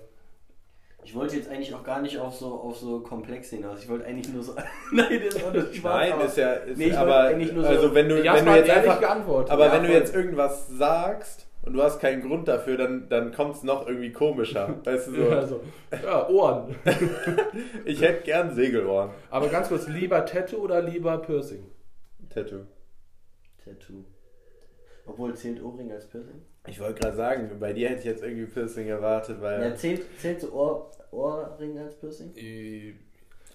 [1.04, 3.80] Ich wollte jetzt eigentlich auch gar nicht auf so, auf so komplex hinaus.
[3.84, 4.54] Ich wollte eigentlich nur so.
[4.92, 7.62] Nein, das ist auch nicht Spaß, Nein, aber- ist ja, ist, Nee, aber eigentlich nur
[7.62, 9.50] so- also wenn du, wenn du jetzt ehrlich einfach, geantwortet.
[9.52, 13.32] aber Ja, wenn du jetzt irgendwas sagst und du hast keinen Grund dafür, dann, dann
[13.32, 14.74] kommt es noch irgendwie komischer.
[14.84, 15.22] Weißt du so?
[15.30, 15.60] Ja, so.
[16.02, 16.74] ja, Ohren.
[17.84, 19.10] Ich hätte gern Segelohren.
[19.30, 21.64] Aber ganz kurz, lieber Tattoo oder lieber Piercing?
[22.34, 22.62] Tattoo.
[23.64, 24.04] Tattoo.
[25.06, 26.42] Obwohl zählt Ohrring als Piercing?
[26.66, 29.62] Ich wollte gerade sagen, bei dir hätte ich jetzt irgendwie Piercing erwartet, weil.
[29.62, 32.34] Ja, zählt, zählt so Ohr, Ohrring als Piercing?
[32.36, 32.94] Äh,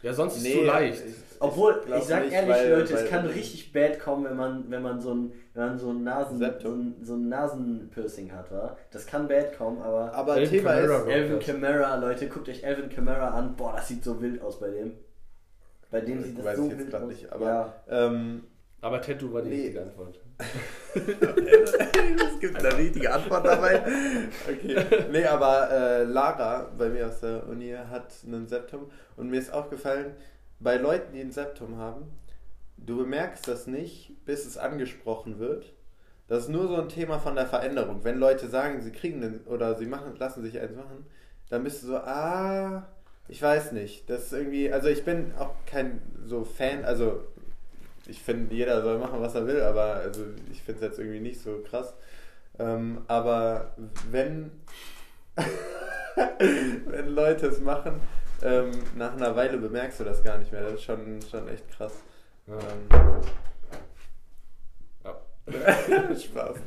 [0.01, 1.03] Ja, sonst ist es Nee, zu leicht.
[1.05, 4.23] ich- Obwohl, glaub ich sag nicht, ehrlich, weil- Leute, weil- es kann richtig bad kommen,
[4.25, 7.29] wenn man, wenn man so ein, wenn man so ein Nasen, so ein, so ein
[7.29, 8.75] Nasenpiercing hat, wa?
[8.91, 11.07] Das kann bad kommen, aber Aber Elton Thema Camara ist.
[11.07, 11.39] Elvin.
[11.39, 13.55] Kamara, Leute, guckt euch Elvin Kamara an.
[13.55, 14.93] Boah, das sieht so wild aus bei dem.
[15.91, 17.07] Bei dem sieht das Weiß so ich jetzt wild grad aus.
[17.09, 17.73] nicht, aber- ja.
[17.89, 18.43] Ähm,
[18.81, 19.55] Aber Tattoo war die Nee.
[19.61, 20.19] richtige Antwort.
[20.95, 23.81] es gibt eine richtige Antwort dabei.
[24.49, 24.85] Okay.
[25.11, 29.53] Nee, aber äh, Lara bei mir aus der Uni hat einen Septum und mir ist
[29.53, 30.15] aufgefallen,
[30.59, 32.11] bei Leuten, die ein Septum haben,
[32.77, 35.73] du bemerkst das nicht, bis es angesprochen wird.
[36.27, 38.03] Das ist nur so ein Thema von der Veränderung.
[38.03, 41.05] Wenn Leute sagen, sie kriegen den oder sie machen, lassen sich eins machen,
[41.49, 42.87] dann bist du so, ah,
[43.27, 44.09] ich weiß nicht.
[44.09, 47.23] Das ist irgendwie, also ich bin auch kein so Fan, also
[48.11, 51.21] ich finde, jeder soll machen, was er will, aber also ich finde es jetzt irgendwie
[51.21, 51.95] nicht so krass.
[52.59, 53.73] Ähm, aber
[54.11, 54.51] wenn,
[56.85, 58.01] wenn Leute es machen,
[58.43, 60.61] ähm, nach einer Weile bemerkst du das gar nicht mehr.
[60.61, 61.93] Das ist schon, schon echt krass.
[62.47, 62.55] Ja.
[62.55, 63.21] Ähm,
[65.05, 66.15] Ja.
[66.15, 66.57] Spaß.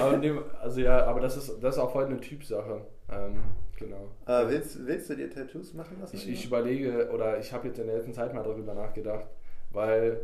[0.00, 2.80] Aber, dem, also ja, aber das ist, das ist auch voll eine Typsache.
[3.10, 3.40] Ähm,
[3.76, 4.08] genau.
[4.26, 6.16] Äh, willst, willst du dir Tattoos machen lassen?
[6.16, 9.26] Ich, ich überlege, oder ich habe jetzt in der letzten Zeit mal darüber nachgedacht,
[9.70, 10.20] weil.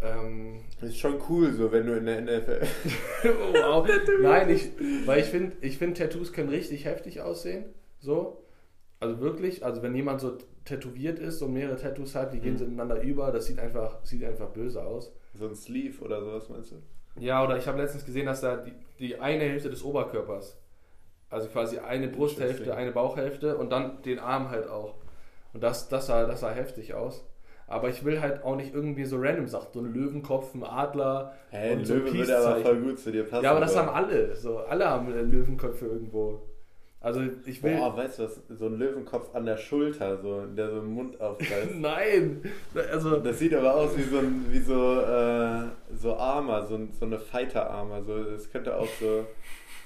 [0.00, 2.60] Ähm, das ist schon cool, so wenn du in der NFL.
[3.52, 3.88] wow.
[4.20, 4.70] Nein, ich,
[5.06, 7.64] weil ich finde, ich find, Tattoos können richtig heftig aussehen.
[8.00, 8.42] So.
[9.00, 12.58] Also wirklich, also wenn jemand so tätowiert ist und mehrere Tattoos hat, die gehen Mhm.
[12.58, 15.12] so ineinander über, das sieht einfach, sieht einfach böse aus.
[15.34, 16.76] so ein Sleeve oder sowas, meinst du?
[17.20, 20.56] Ja, oder ich habe letztens gesehen, dass da die, die eine Hälfte des Oberkörpers,
[21.28, 24.94] also quasi eine Brusthälfte, eine Bauchhälfte und dann den Arm halt auch.
[25.52, 27.24] Und das, das, sah, das sah heftig aus.
[27.66, 31.34] Aber ich will halt auch nicht irgendwie so random Sachen, so ein Löwenkopf, ein Adler.
[31.50, 33.44] Hey, ein und so ein Löwe würde aber voll gut zu dir passen.
[33.44, 33.80] Ja, aber das so.
[33.80, 34.36] haben alle.
[34.36, 36.42] So, alle haben äh, Löwenköpfe irgendwo.
[37.04, 37.76] Also ich will.
[37.76, 38.40] Boah, weißt du was?
[38.48, 41.74] So ein Löwenkopf an der Schulter, so, der so im Mund aufreißt.
[41.74, 42.42] Nein!
[42.90, 43.18] Also.
[43.18, 47.18] Das sieht aber aus wie so ein, wie so, äh, so Armer, so, so eine
[47.18, 48.02] Fighter-Armer.
[48.04, 49.26] So, das könnte auch so.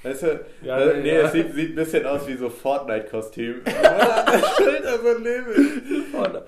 [0.02, 1.26] Weißt du, Ja, nee, nee, ja.
[1.26, 3.62] es sieht, sieht ein bisschen aus wie so Fortnite-Kostüm.
[4.56, 6.42] Schulter so.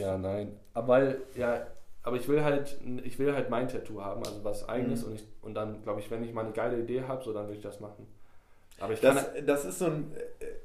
[0.00, 0.58] Ja, nein.
[0.74, 1.66] Aber weil, ja,
[2.02, 5.08] aber ich will halt, ich will halt mein Tattoo haben, also was eigenes Mhm.
[5.08, 7.48] und, ich, und dann, glaube ich, wenn ich mal eine geile Idee habe, so dann
[7.48, 8.06] will ich das machen.
[8.78, 10.12] Aber ich kann Das, das ist so ein.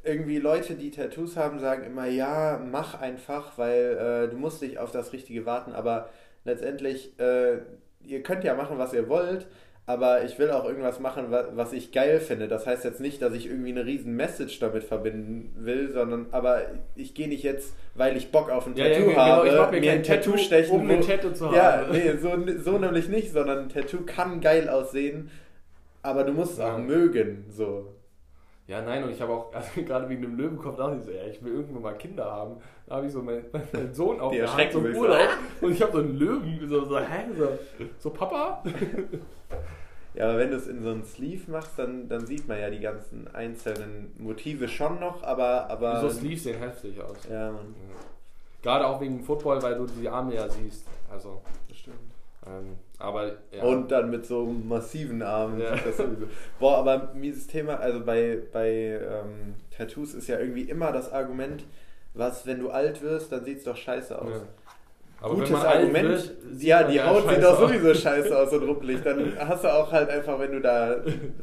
[0.03, 4.79] Irgendwie Leute, die Tattoos haben, sagen immer, ja, mach einfach, weil äh, du musst nicht
[4.79, 5.71] auf das Richtige warten.
[5.73, 6.09] Aber
[6.43, 7.59] letztendlich, äh,
[8.03, 9.47] ihr könnt ja machen, was ihr wollt.
[9.91, 12.47] Aber ich will auch irgendwas machen, wa- was ich geil finde.
[12.47, 16.61] Das heißt jetzt nicht, dass ich irgendwie eine riesen Message damit verbinden will, sondern aber
[16.95, 19.81] ich gehe nicht jetzt, weil ich Bock auf ein Ja, ja, Tattoo genau, habe, ich
[19.81, 21.91] mir kein ein Tattoo, stechen, um ein Tattoo zu Ja, haben.
[21.91, 22.29] nee, so,
[22.63, 25.29] so nämlich nicht, sondern ein Tattoo kann geil aussehen,
[26.03, 26.77] aber du musst es auch Ja.
[26.77, 27.87] mögen, so.
[28.67, 31.25] Ja, nein, und ich habe auch, also gerade wegen dem Löwenkopf, dachte ich so, ja,
[31.29, 32.61] ich will irgendwann mal Kinder haben.
[32.87, 34.85] Da habe ich so meinen, meinen Sohn auf der Hand zum.
[34.85, 35.27] Urlaub
[35.59, 37.25] und ich habe so einen Löwen, so, so, hä?
[37.37, 37.49] So,
[37.97, 38.63] so Papa?
[40.13, 42.69] Ja, aber wenn du es in so einen Sleeve machst, dann, dann sieht man ja
[42.69, 45.69] die ganzen einzelnen Motive schon noch, aber.
[45.69, 47.17] aber so Sleeves sehen heftig aus.
[47.29, 47.75] Ja, Mann,
[48.61, 50.85] Gerade auch wegen Football, weil du die Arme ja siehst.
[51.09, 51.97] Also, das stimmt.
[52.45, 53.63] ähm, aber ja.
[53.63, 55.59] Und dann mit so massiven Armen.
[55.59, 55.75] Ja.
[56.59, 61.63] Boah, aber mieses Thema, also bei, bei ähm, Tattoos ist ja irgendwie immer das Argument,
[62.13, 64.29] was, wenn du alt wirst, dann sieht es doch scheiße aus.
[64.29, 64.41] Ja.
[65.21, 66.09] Aber Gutes Argument.
[66.09, 69.03] wird, ja, die Haut sieht doch sowieso scheiße aus und ruppelig.
[69.03, 70.95] Dann hast du auch halt einfach, wenn du da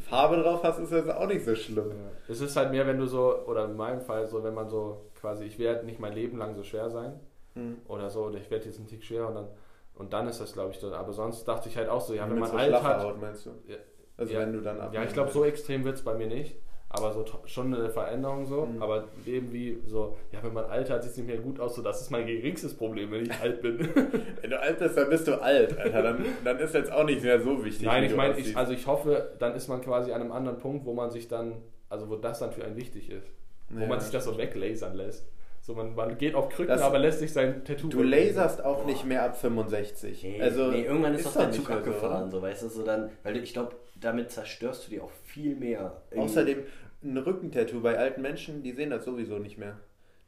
[0.09, 1.91] Farbe drauf hast, ist das auch nicht so schlimm.
[1.91, 1.95] Ja.
[2.33, 5.07] Es ist halt mehr, wenn du so, oder in meinem Fall so, wenn man so
[5.20, 7.20] quasi, ich werde nicht mein Leben lang so schwer sein
[7.55, 7.79] Hm.
[7.89, 9.49] oder so, oder ich werde jetzt ein Tick schwerer und dann,
[9.95, 10.93] und dann ist das, glaube ich, so.
[10.93, 13.03] Aber sonst dachte ich halt auch so, ja, wenn man so alt hat.
[13.05, 13.51] Haut, meinst du?
[13.66, 13.76] Ja.
[14.16, 14.41] Also Ja.
[14.41, 16.57] wenn du dann Ja, abnehmen ich glaube, so extrem wird es bei mir nicht.
[16.91, 18.64] Aber so schon eine Veränderung so.
[18.64, 18.82] Mhm.
[18.82, 21.74] Aber eben wie so, ja, wenn man alt hat, sieht es nicht mehr gut aus.
[21.74, 23.78] So, das ist mein geringstes Problem, wenn ich alt bin.
[24.41, 26.03] Wenn du alt bist, dann bist du alt, Alter.
[26.03, 27.84] Dann, dann ist jetzt auch nicht mehr so wichtig.
[27.86, 30.86] Nein, ich meine, ich, also ich hoffe, dann ist man quasi an einem anderen Punkt,
[30.86, 31.57] wo man sich dann,
[31.91, 33.26] also wo das dann für einen wichtig ist.
[33.68, 35.26] Wo Ja, man sich das so weglasern lässt.
[35.69, 37.89] So, man, man geht auf Krücken, Das- aber lässt sich sein Tattoo.
[37.89, 40.25] Du laserst auch nicht mehr ab 65.
[40.25, 43.35] Nee, also, nee, irgendwann ist, doch der Zug abgefahren, so weißt du, so dann, weil
[43.35, 46.01] du, ich glaube, damit zerstörst du dir auch viel mehr.
[46.11, 46.59] Irgendwie- Außerdem,
[47.05, 49.79] ein Rückentattoo bei alten Menschen, die sehen das sowieso nicht mehr.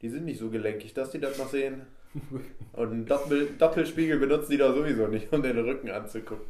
[0.03, 1.87] Die sind nicht so gelenkig, dass die das noch sehen.
[2.73, 6.45] Und einen Doppel Doppelspiegel benutzen die doch sowieso nicht, um den Rücken anzugucken.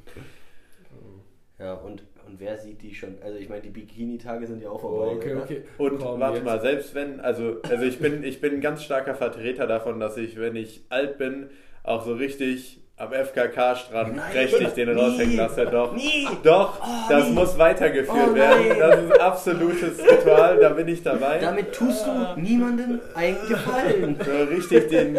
[1.60, 3.18] Ja, und, und wer sieht die schon?
[3.22, 5.12] Also ich meine, die Bikini-Tage sind ja auch vorbei.
[5.12, 5.44] Oh, okay, oder?
[5.44, 5.64] okay.
[5.78, 6.46] Und Komm, warte jetzt.
[6.46, 10.18] mal, selbst wenn, also, also ich bin, ich bin ein ganz starker Vertreter davon, dass
[10.18, 11.50] ich, wenn ich alt bin,
[11.84, 14.32] auch so richtig am FKK-Strand Nein.
[14.32, 15.66] prächtig den raushängen lasse.
[15.66, 16.28] Doch, Nie.
[16.43, 17.34] doch, Oh, das nie.
[17.34, 18.80] muss weitergeführt Oh, werden.
[18.80, 21.39] Das ist ein absolutes Ritual, da bin ich dabei.
[21.39, 24.18] Damit tust du niemandem einen Gefallen.
[24.26, 25.16] So richtig den,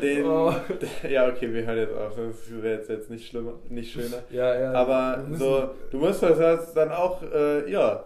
[0.00, 0.52] den, Oh.
[1.08, 4.18] ja okay, wir hören jetzt auf, das wäre jetzt, jetzt nicht schlimmer, nicht schöner.
[4.30, 4.72] Ja, ja.
[4.72, 8.04] Aber so, du musst das jetzt dann auch, äh, ja,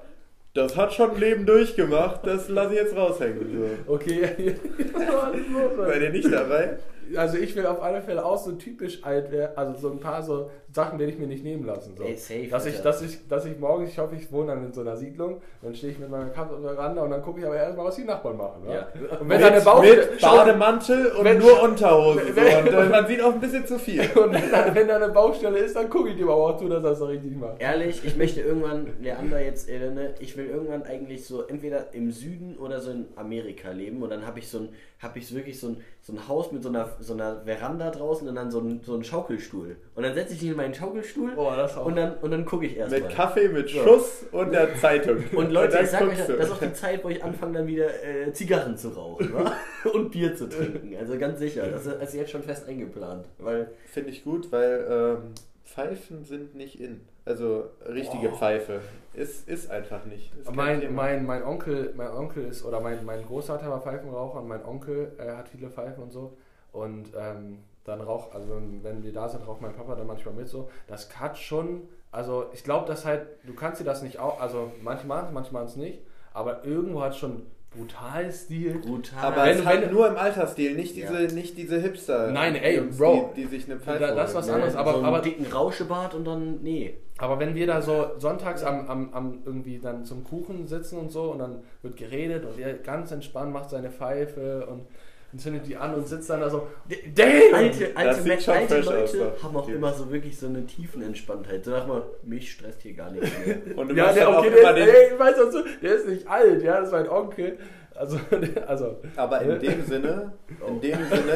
[0.54, 3.76] das hat schon Leben durchgemacht, das lasse ich jetzt raushängen.
[3.86, 3.92] So.
[3.94, 4.56] Okay,
[4.94, 5.44] Mann?
[5.86, 6.78] Seid ihr nicht dabei?
[7.16, 10.22] Also ich will auf alle Fälle auch so typisch alt werden, also so ein paar
[10.22, 11.94] so Sachen werde ich mir nicht nehmen lassen.
[11.96, 12.04] So.
[12.04, 14.72] Ey, safe, dass, ich, dass, ich, dass ich morgens, ich hoffe, ich wohne dann in
[14.72, 17.40] so einer Siedlung, dann stehe ich mit meiner Kappe auf der Veranda und dann gucke
[17.40, 18.62] ich aber erstmal, was die Nachbarn machen.
[18.66, 18.74] wa?
[18.74, 18.88] Ja.
[19.18, 20.08] Und wenn da eine mit, Baustelle...
[20.10, 22.20] mit Bademantel und Wenn- nur Unterhose.
[22.28, 22.36] So.
[22.36, 24.00] wenn- Und äh, man sieht auch ein bisschen zu viel.
[24.16, 26.68] Und wenn da, wenn da eine Baustelle ist, dann gucke ich dir aber auch zu,
[26.68, 27.60] dass er das doch richtig macht.
[27.60, 32.10] Ehrlich, ich möchte irgendwann, Leander jetzt, äh, ne, ich will irgendwann eigentlich so entweder im
[32.10, 35.60] Süden oder so in Amerika leben und dann habe ich so ein, habe ich wirklich
[35.60, 38.60] so ein, so ein Haus mit so einer, so einer Veranda draußen und dann so
[38.60, 39.76] ein, so ein Schaukelstuhl.
[39.94, 41.86] Und dann setze ich mich in meinen Schaukelstuhl das auch.
[41.86, 43.02] und dann, und dann gucke ich erstmal.
[43.02, 45.18] Mit Kaffee, mit Schuss und der Zeitung.
[45.36, 47.66] Und Leute, dann ich sag euch, das ist auch die Zeit, wo ich anfange dann
[47.66, 49.52] wieder äh, Zigarren zu rauchen wa?
[49.92, 50.96] und Bier zu trinken.
[50.96, 53.26] Also ganz sicher, das ist also jetzt schon fest eingeplant.
[53.38, 55.34] Weil Finde ich gut, weil ähm,
[55.64, 57.02] Pfeifen sind nicht in.
[57.28, 58.36] Also richtige Oh.
[58.36, 58.80] Pfeife.
[59.12, 60.34] Ist, ist einfach nicht.
[60.34, 64.48] Ist Mein, mein, mein Onkel, mein Onkel ist, oder mein, mein Großvater war Pfeifenraucher und
[64.48, 66.36] mein Onkel äh, hat viele Pfeifen und so.
[66.72, 70.48] Und ähm, dann raucht, also wenn, wir da sind, raucht mein Papa dann manchmal mit
[70.48, 70.70] so.
[70.86, 74.72] Das hat schon, also ich glaube, dass halt, du kannst dir das nicht auch, also
[74.82, 76.00] manche machen es, manche machen es nicht,
[76.32, 78.78] aber irgendwo hat es schon brutal Stil.
[78.78, 79.18] brutal.
[79.24, 81.32] Aber Wenn halt wenn- nur im Altersstil, nicht diese, Ja.
[81.32, 82.30] nicht diese Hipster.
[82.30, 83.32] Nein, ey, Jungs, Bro.
[83.36, 85.46] Die, die sich eine Pfeife Da- das ist was anderes, aber- so einen aber- dicken
[85.46, 86.98] Rauschebart und dann, nee.
[87.18, 91.10] Aber wenn wir da so sonntags am, am, am irgendwie dann zum Kuchen sitzen und
[91.10, 94.86] so und dann wird geredet und er ganz entspannt macht seine Pfeife und,
[95.32, 96.68] und zündet die an und sitzt dann da so,
[97.14, 97.54] damn!
[97.54, 101.64] Alte, alte, alte aus, Leute haben auch immer so wirklich so eine Tiefenentspanntheit.
[101.64, 103.58] So sag mal, mich stresst hier gar nichts mehr.
[103.76, 105.34] Und du Ja, musst der, okay, immer der, den, der, ich weiß
[105.82, 107.58] der ist nicht alt, ja, das ist mein Onkel.
[107.94, 108.18] Also,
[108.66, 109.58] also Aber in Ne?
[109.58, 110.68] dem Sinne, Oh.
[110.68, 111.34] in dem Sinne,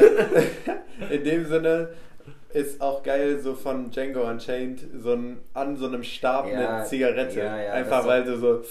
[1.11, 1.89] in dem Sinne
[2.53, 6.85] ist auch geil, so von Django Unchained, so ein, an so einem Stab Ja, eine
[6.85, 7.39] Zigarette.
[7.39, 8.61] ja, ja, Einfach weil du so,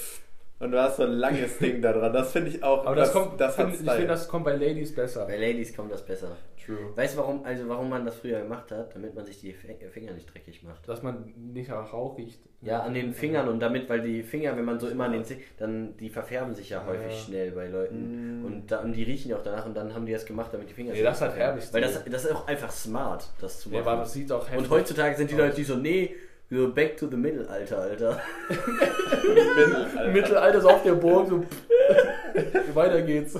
[0.63, 2.11] und du hast so ein langes Ding da dran.
[2.13, 4.55] Das finde ich auch, aber das, kommt, das hat find, ich finde, das kommt bei
[4.55, 5.25] Ladies besser.
[5.25, 6.35] Bei Ladies kommt das besser.
[6.65, 6.77] True.
[6.95, 8.95] Weißt du, warum, also warum man das früher gemacht hat?
[8.95, 10.87] Damit man sich die Finger nicht dreckig macht.
[10.87, 12.39] Dass man nicht nach Rauch riecht.
[12.61, 15.23] Ja, an den Fingern und damit, weil die Finger, wenn man so immer an den
[15.25, 17.17] Zeh- dann die verfärben sich ja häufig Ja.
[17.25, 18.41] schnell bei Leuten.
[18.41, 18.45] Mm.
[18.45, 20.69] Und, da, und die riechen ja auch danach und dann haben die das gemacht, damit
[20.69, 21.35] die Finger Nee, das hat.
[21.35, 23.81] Herbig Weil das, das ist auch einfach smart, das zu machen.
[23.85, 25.35] aber das sieht auch und heutzutage sind die.
[25.35, 26.15] Leute, die so, nee,
[26.49, 28.21] so back to the Mittelalter, Alter.
[28.49, 30.11] Mittelalter.
[30.11, 33.35] Mittelalter so auf der Burg, so weiter geht's.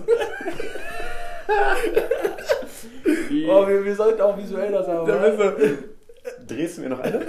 [3.48, 5.08] Oh, wir, wir sollten auch visuell das haben.
[5.08, 5.52] Da oder?
[5.52, 7.20] bist du, drehst du mir noch eine?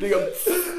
[0.00, 0.16] Digga,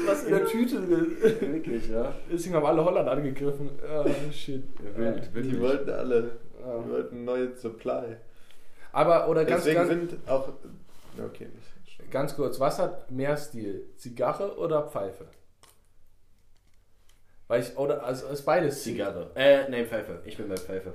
[0.06, 2.14] was in der Tüte Wirklich, ja.
[2.30, 3.70] Deswegen haben alle Holland angegriffen.
[3.88, 4.62] Ah, shit.
[4.96, 5.40] wild, Ja.
[5.40, 6.30] Die wollten alle,
[6.60, 6.78] Ja.
[6.84, 8.16] die wollten neue Supply.
[8.92, 10.48] Aber, oder ganz, Deswegen ganz, sind auch,
[11.18, 11.71] okay, nicht.
[12.12, 13.88] Ganz kurz, was hat mehr Stil?
[13.96, 15.26] Zigarre oder Pfeife?
[17.48, 18.92] Weil ich, oder, also ist beides Stil.
[18.92, 19.30] Zigarre.
[19.34, 20.20] Äh, nein, Pfeife.
[20.24, 20.92] Ich bin bei Pfeife.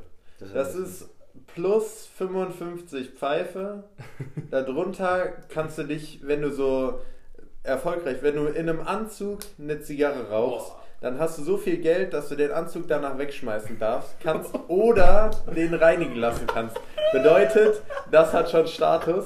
[0.54, 1.10] Das ist
[1.54, 3.84] plus 55 Pfeife.
[4.52, 7.00] Darunter kannst du dich, wenn du so
[7.64, 12.14] erfolgreich, wenn du in einem Anzug eine Zigarre rauchst, dann hast du so viel Geld,
[12.14, 16.78] dass du den Anzug danach wegschmeißen darfst, kannst oder den reinigen lassen kannst.
[17.12, 19.26] Bedeutet, das hat schon Status.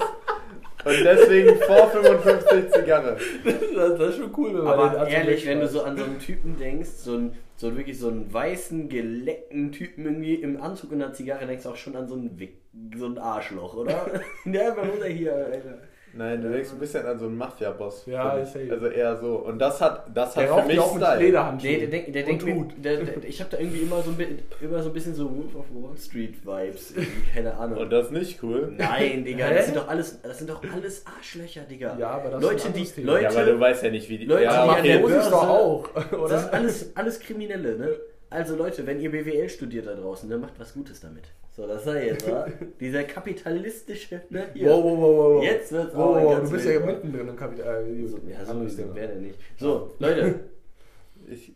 [0.84, 3.16] Und deswegen vor 55 Zigarre.
[3.44, 6.18] Das, das ist schon cool, wenn man Aber ehrlich, wenn du so an so einen
[6.18, 11.02] Typen denkst, so, einen, so wirklich so einen weißen, geleckten Typen irgendwie im Anzug und
[11.02, 12.62] einer Zigarre, denkst du auch schon an so einen, Wick,
[12.96, 14.06] so einen Arschloch, oder?
[14.44, 15.78] ja, warum ist er hier, Alter?
[16.14, 18.04] Nein, du denkst ein bisschen an so einen Mafia-Boss.
[18.06, 18.46] Ja, ich.
[18.48, 18.68] safe.
[18.70, 19.36] Also eher so.
[19.36, 21.20] Und das hat, das Der hat für mich auch mit Style.
[21.20, 21.72] Lederhandschuhen.
[21.72, 24.16] Nee, der denkt, der denkt mir, der, der, ich habe da irgendwie immer so, ein,
[24.16, 27.78] bi- immer so ein bisschen so Wolf of Wall Street Vibes, irgendwie, keine Ahnung.
[27.78, 28.72] Und das ist nicht cool.
[28.76, 29.54] Nein, Digga, Hä?
[29.56, 31.96] das sind doch alles, das sind doch alles Arschlöcher, Digga.
[31.98, 33.12] Ja, aber das Leute, ist ein die, Thema.
[33.12, 34.24] Leute, Ja, aber du weißt ja nicht, wie die.
[34.26, 35.00] Leute, ja, die an der.
[35.00, 36.38] Moses doch Börse- auch, Das oder?
[36.38, 37.88] sind alles, alles Kriminelle, ne?
[38.32, 41.24] Also Leute, wenn ihr BWL studiert da draußen, dann macht was Gutes damit.
[41.54, 42.46] So, das sei jetzt, wa?
[42.80, 44.46] Dieser kapitalistische, ne?
[44.54, 44.70] Hier.
[44.70, 45.44] Wow, wow, wow, wow.
[45.44, 47.84] Jetzt wird's wow, aber wow, Du bist wild, ja mittendrin im Kapital.
[48.06, 48.94] So, ja, so ist Thema.
[48.94, 49.38] wer denn nicht.
[49.58, 50.40] So, Leute,
[51.30, 51.52] Ich,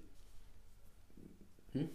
[1.72, 1.88] Hm?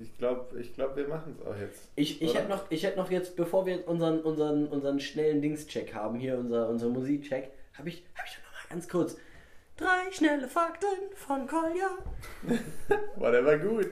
[0.00, 1.88] Ich glaube, ich glaub, wir machen es auch jetzt.
[1.96, 5.94] Ich, ich hätte noch, ich hätt noch jetzt, bevor wir unseren, unseren, unseren schnellen Dingscheck
[5.94, 9.16] haben, hier unser, unser Musikcheck, habe ich, hab ich noch mal ganz kurz.
[9.80, 11.88] Drei schnelle Fakten von Kolja.
[13.16, 13.88] Boah, der war gut.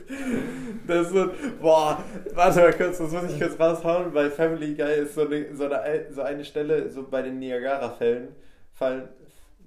[0.86, 1.30] Das ist so,
[1.60, 4.12] boah, warte mal kurz, das muss ich kurz raushauen.
[4.12, 8.28] Bei Family Guy ist so eine, so eine, so eine Stelle, so bei den Niagara-Fällen,
[8.74, 9.08] fallen,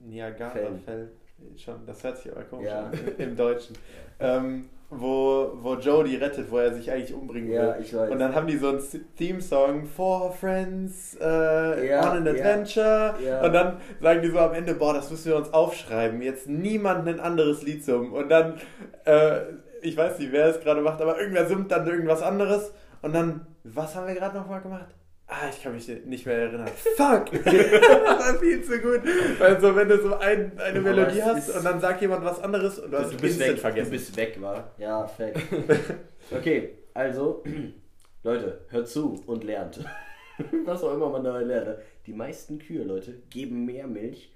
[0.06, 1.10] Niagara-Fällen,
[1.58, 2.86] schon, das hört sich aber komisch Ja.
[2.86, 3.76] an, im Deutschen,
[4.20, 7.56] ähm, wo, wo Joe die rettet, wo er sich eigentlich umbringen will.
[7.56, 8.12] Ja, ich weiß.
[8.12, 8.82] Und dann haben die so einen
[9.18, 12.28] Theme-Song, Four Friends, äh, Ja, on an.
[12.28, 13.16] Adventure.
[13.26, 13.42] Ja.
[13.42, 17.08] Und dann sagen die so am Ende, boah, das müssen wir uns aufschreiben, jetzt niemand
[17.08, 18.12] ein anderes Lied summen.
[18.12, 18.56] Und dann,
[19.06, 19.40] äh,
[19.82, 22.74] ich weiß nicht, wer es gerade macht, aber irgendwer summt dann irgendwas anderes.
[23.02, 24.88] Und dann, was haben wir gerade nochmal gemacht?
[25.34, 26.68] Ah, ich kann mich nicht mehr erinnern.
[26.98, 27.32] Fuck!
[27.32, 29.00] das war viel zu gut.
[29.40, 32.42] Weil so, wenn du so ein, eine Aber Melodie hast und dann sagt jemand was
[32.42, 33.92] anderes und du hast Du bist weg, vergessen.
[33.92, 34.76] du bist weg, war.
[34.78, 35.40] Ja, fact.
[36.32, 37.44] Okay, also,
[38.24, 39.80] Leute, hört zu und lernt.
[40.66, 41.68] Was auch immer man dabei lernt.
[41.68, 41.82] ne?
[42.06, 44.34] Die meisten Kühe, Leute, geben mehr Milch,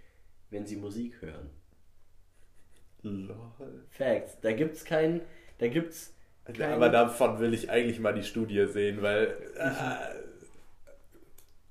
[0.49, 1.49] wenn sie Musik hören.
[3.01, 3.83] Lol.
[3.89, 4.39] Facts.
[4.39, 5.19] Da gibt's keinen,
[5.57, 6.13] da gibt's
[6.45, 9.35] keinen, Aber davon will ich eigentlich mal die Studie sehen, weil.
[9.57, 10.24] Äh,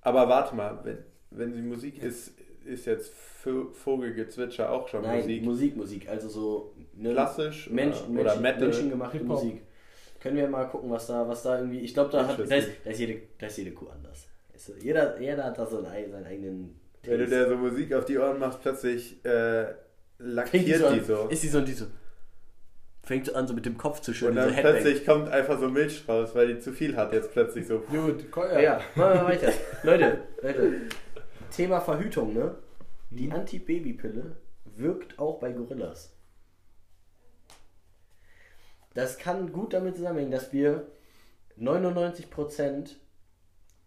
[0.05, 0.99] aber warte mal, wenn,
[1.31, 2.33] wenn sie Musik ist,
[2.65, 3.13] ist jetzt
[3.73, 5.43] Vogelgezwitscher auch schon Nein, Musik.
[5.45, 8.61] Musik, Musik, also so ne, Klassisch Mensch, oder, Mensch, oder Metal.
[8.61, 9.43] menschengemachte Hip-Hop.
[9.43, 9.63] Musik.
[10.21, 11.81] Können wir mal gucken, was da, was da irgendwie.
[11.81, 14.27] Ich glaube, da, hat- da, ist, da, ist jede, da ist jede Kuh anders.
[14.53, 16.81] Weißt du, jeder, jeder hat da so einen, seinen eigenen.
[17.03, 19.67] Wenn du der so Musik auf die Ohren machst, plötzlich äh,
[20.19, 21.29] lackiert an, die so.
[21.29, 21.85] Ist die so und die so.
[23.05, 25.59] Fängt so an, so mit dem Kopf zu Und schütteln, dann so plötzlich kommt einfach
[25.61, 27.81] so Milch raus, weil die zu viel hat jetzt plötzlich so.
[27.81, 28.25] Gut.
[28.35, 29.53] Ja, ja, machen wir weiter.
[29.83, 30.73] Leute, Leute,
[31.51, 32.55] Thema Verhütung, ne?
[33.11, 34.37] Die Anti-Baby-Pille
[34.77, 36.17] wirkt auch bei Gorillas.
[38.95, 40.87] Das kann gut damit zusammenhängen, dass wir
[41.61, 42.97] 99%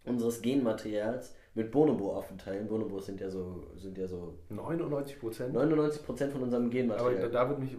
[0.04, 2.68] unseres Genmaterials mit Bonobo-Affen teilen.
[2.68, 5.56] Bonobos sind ja so, sind ja so 99 Prozent.
[5.56, 7.22] 99% von unserem Aber Genmaterial.
[7.22, 7.76] da, da wird mich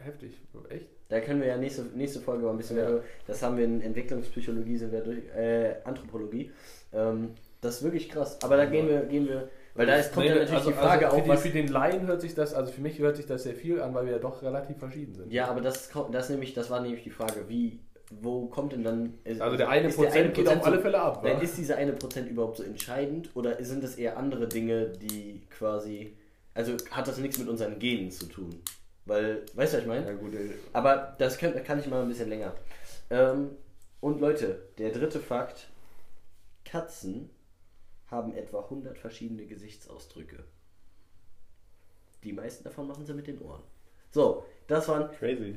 [0.00, 0.32] heftig.
[0.70, 0.86] Echt?
[1.08, 2.88] Da können wir ja nächste, nächste Folge mal ein bisschen Ja.
[2.88, 3.02] mehr.
[3.26, 6.50] Das haben wir in Entwicklungspsychologie, sind wir durch, äh, Anthropologie.
[6.92, 7.30] Ähm,
[7.60, 8.38] das ist wirklich krass.
[8.42, 10.76] Aber da gehen wir, gehen wir, weil da ist, kommt ja Nee, natürlich also, die
[10.76, 11.42] Frage also für, auf, die, was.
[11.42, 13.94] für den Laien hört sich das, also für mich hört sich das sehr viel an,
[13.94, 15.32] weil wir ja doch relativ verschieden sind.
[15.32, 17.78] Ja, aber das, kommt- das nämlich, das war nämlich die Frage, wie,
[18.20, 19.14] wo kommt denn dann.
[19.38, 21.22] Also der eine ist Prozent geht auf so- alle Fälle ab.
[21.22, 21.40] Nein, wa?
[21.42, 26.14] ist dieser eine Prozent überhaupt so entscheidend oder sind es eher andere Dinge, die quasi.
[26.54, 28.60] Also hat das nichts mit unseren Genen zu tun?
[29.04, 30.06] Weil, weißt du, was ich meine?
[30.06, 30.54] Ja, gut, ey.
[30.72, 32.54] Aber das könnt, kann ich mal ein bisschen länger.
[33.10, 33.50] Ähm,
[34.00, 35.68] und Leute, der dritte Fakt:
[36.64, 37.30] Katzen
[38.10, 40.44] haben etwa 100 verschiedene Gesichtsausdrücke.
[42.22, 43.62] Die meisten davon machen sie mit den Ohren.
[44.10, 45.56] So, das waren Crazy.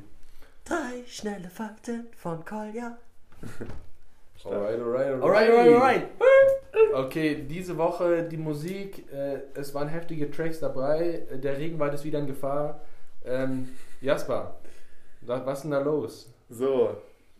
[0.63, 2.97] drei schnelle Fakten von Kolja.
[4.43, 5.23] Alright, alright, alright.
[5.23, 6.93] Alright, alright, alright.
[6.93, 12.03] Okay, diese Woche die Musik, äh, es waren heftige Tracks dabei, äh, der Regenwald ist
[12.03, 12.81] wieder in Gefahr.
[13.26, 13.69] Ähm,
[14.01, 14.55] Jasper,
[15.21, 16.34] wa- was ist denn da los?
[16.49, 16.95] So,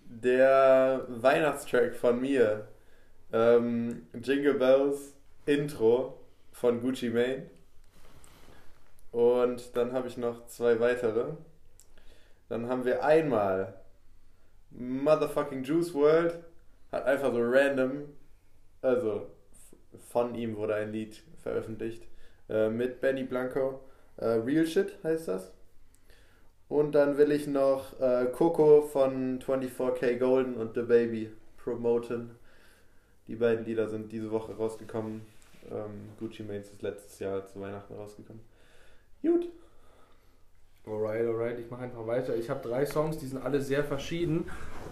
[0.06, 2.68] der Weihnachtstrack von mir,
[3.32, 5.14] ähm, Jingle Bells
[5.46, 6.20] Intro
[6.52, 7.50] von Gucci Mane.
[9.12, 11.34] Und dann habe ich noch zwei weitere.
[12.50, 13.74] Dann haben wir einmal
[14.72, 16.40] Motherfucking Juice World,
[16.92, 18.10] hat einfach so random,
[18.82, 19.28] also
[20.10, 22.04] von ihm wurde ein Lied veröffentlicht,
[22.50, 23.82] äh, mit Benny Blanco.
[24.18, 25.52] Äh, Real Shit heißt das.
[26.76, 32.32] Und dann will ich noch äh, Coco von 24K Golden und The Baby promoten.
[33.30, 35.22] Die beiden Lieder sind diese Woche rausgekommen.
[35.72, 38.42] Ähm, Gucci Manes ist letztes Jahr zu Weihnachten rausgekommen.
[39.22, 39.48] Gut.
[40.86, 42.36] Alright, alright, ich mache einfach weiter.
[42.36, 44.44] Ich habe drei Songs, die sind alle sehr verschieden,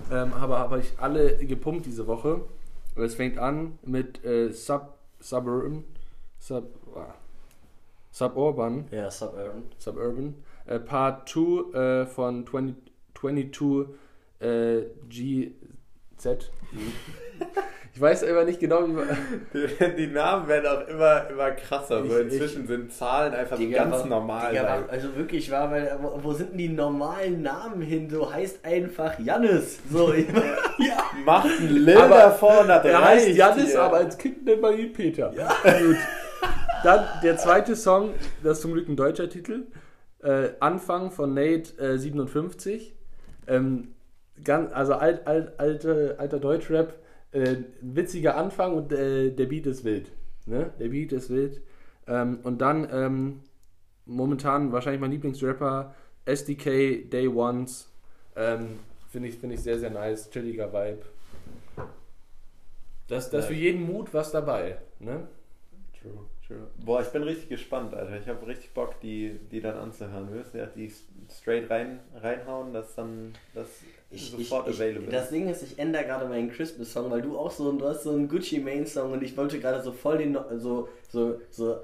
[0.10, 2.46] ähm, aber habe ich alle gepumpt diese Woche.
[2.96, 5.84] Es fängt an mit äh, Sub, Suburban,
[6.40, 6.64] Sub,
[6.96, 7.14] ah,
[8.10, 9.64] Suburban, Ja, Suburban.
[9.78, 12.76] Suburban, äh, Part 2 äh, von 20,
[13.20, 13.96] 22
[14.40, 16.52] äh, GZ.
[17.96, 19.08] Ich weiß aber nicht genau, wie man.
[19.54, 22.04] Die, die Namen werden auch immer, immer krasser.
[22.04, 24.50] So Ich- inzwischen sind Zahlen einfach Digga, ganz war- normal.
[24.52, 28.10] Digga, also wirklich war, weil wo, wo sind denn die normalen Namen hin?
[28.10, 29.78] So heißt einfach Jannis.
[29.92, 30.98] So, ich, ja.
[31.24, 33.82] Macht ein Lil Aber davor und das Er heißt hier.
[33.82, 35.30] aber als Kind nennt man ihn Peter.
[35.30, 35.98] Gut.
[36.84, 38.10] Dann der zweite Song,
[38.44, 39.68] das ist zum Glück ein deutscher Titel.
[40.24, 42.96] Äh, Anfang von Nate äh, 57.
[43.48, 43.90] Ähm,
[44.44, 46.96] ganz, also alt, alt, alte, alter Deutschrap.
[47.32, 50.12] Äh, witziger Anfang und äh, der Beat ist wild.
[50.46, 50.72] Ne?
[50.80, 51.62] Der Beat ist wild.
[52.08, 53.42] Ähm, und dann ähm,
[54.06, 55.96] momentan wahrscheinlich mein Lieblingsrapper
[56.26, 57.90] SDK Day Ones.
[58.36, 60.30] Ähm, Finde ich, find ich sehr, sehr nice.
[60.30, 61.04] Chilliger Vibe.
[63.08, 63.48] Das, das Ja.
[63.50, 64.78] für jeden Mut was dabei.
[65.00, 65.28] Ne?
[66.02, 66.68] True, true.
[66.86, 68.18] Boah, ich bin richtig gespannt, Alter.
[68.18, 70.28] Ich habe richtig Bock, die, die dann anzuhören.
[70.32, 70.92] Willst du ja die
[71.32, 73.68] straight rein, reinhauen, dass dann das
[74.12, 75.32] Ich, ich, sofort ich, available das ist?
[75.32, 78.28] Ding ist, ich ändere gerade meinen Christmas-Song, weil du auch so du hast so einen
[78.28, 81.78] Gucci Main-Song und ich wollte gerade so voll den, so, so, so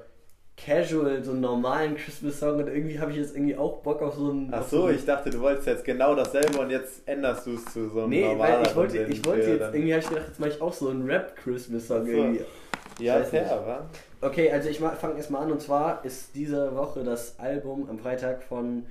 [0.58, 4.30] casual, so einen normalen Christmas-Song und irgendwie habe ich jetzt irgendwie auch Bock auf so
[4.30, 4.50] einen.
[4.54, 7.64] Ach so, einen- ich dachte, du wolltest jetzt genau dasselbe und jetzt änderst du es
[7.66, 10.26] zu so einem Nee, weil normaleren ich wollte, ich wollte jetzt, irgendwie habe ich gedacht,
[10.28, 12.12] jetzt mache ich auch so einen Rap-Christmas-Song so.
[12.12, 12.42] irgendwie.
[13.00, 13.34] Ja, nicht.
[13.34, 13.90] wa?
[14.22, 18.44] Okay, also ich fange erstmal an und zwar ist diese Woche das Album am Freitag
[18.44, 18.86] von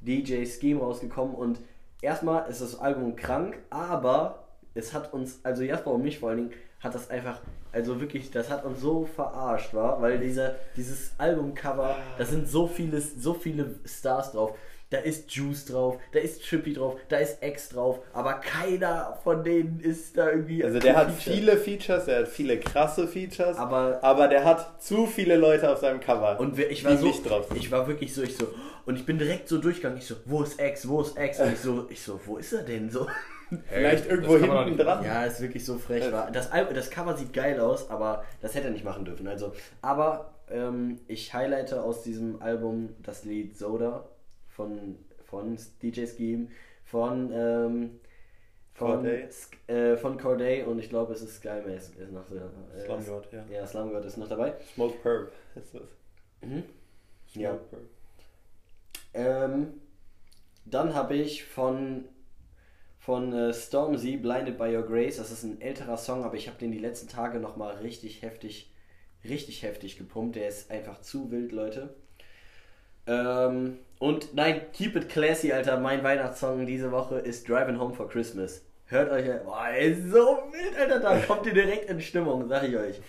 [0.00, 1.58] DJ Scheme rausgekommen und
[2.00, 4.44] erstmal ist das Album krank, aber
[4.74, 7.40] es hat uns, also Jasper und mich vor allen Dingen, hat das einfach,
[7.70, 12.66] also wirklich, das hat uns so verarscht, war, weil dieser, dieses Albumcover, da sind so
[12.66, 14.58] viele, so viele Stars drauf.
[14.92, 19.42] Da ist Juice drauf, da ist Trippy drauf, da ist X drauf, aber keiner von
[19.42, 20.62] denen ist da irgendwie.
[20.64, 21.34] Also der hat gefeatured.
[21.36, 25.78] viele Features, der hat viele krasse Features, Aber aber der hat zu viele Leute auf
[25.78, 26.38] seinem Cover.
[26.38, 27.56] Und wir- ich war so, nicht drauf sind.
[27.56, 28.46] ich war wirklich so, ich so,
[28.84, 31.40] und ich bin direkt so durchgegangen, ich so, wo ist X, wo ist X?
[31.40, 33.06] Und ich so, ich so, wo ist er denn so?
[33.68, 35.04] Vielleicht Hey, irgendwo hinten nicht dran.
[35.04, 36.10] Ja, ist wirklich so frech.
[36.12, 36.30] War.
[36.30, 39.26] Das, das Cover sieht geil aus, aber das hätte er nicht machen dürfen.
[39.28, 44.04] Also, aber ähm, ich highlighte aus diesem Album das Lied Soda
[44.62, 46.48] von, von DJ Scheme,
[46.84, 48.00] von, ähm,
[48.74, 49.28] von, Corday.
[49.66, 51.96] Äh, von Corday und ich glaube, es ist Sky Mask.
[51.96, 53.44] Ist noch äh, Slumgod, ja.
[53.50, 54.54] Ja, Slumgod ist noch dabei.
[54.74, 55.82] Smoke Perp ist das.
[56.42, 56.64] Mhm.
[57.32, 57.54] Smoke Ja.
[57.54, 57.82] Perp.
[59.14, 59.80] Ähm,
[60.64, 62.04] dann habe ich von,
[62.98, 65.16] von äh, Stormzy Blinded by Your Grace.
[65.16, 68.72] Das ist ein älterer Song, aber ich habe den die letzten Tage nochmal richtig heftig,
[69.24, 70.36] richtig heftig gepumpt.
[70.36, 71.94] Der ist einfach zu wild, Leute.
[73.06, 75.78] Ähm, und nein, Keep It Classy, Alter.
[75.78, 78.60] Mein Weihnachtssong diese Woche ist Driving Home for Christmas.
[78.86, 80.98] Hört euch, boah, ey, so wild, Alter.
[80.98, 83.00] Da kommt ihr direkt in Stimmung, sag ich euch.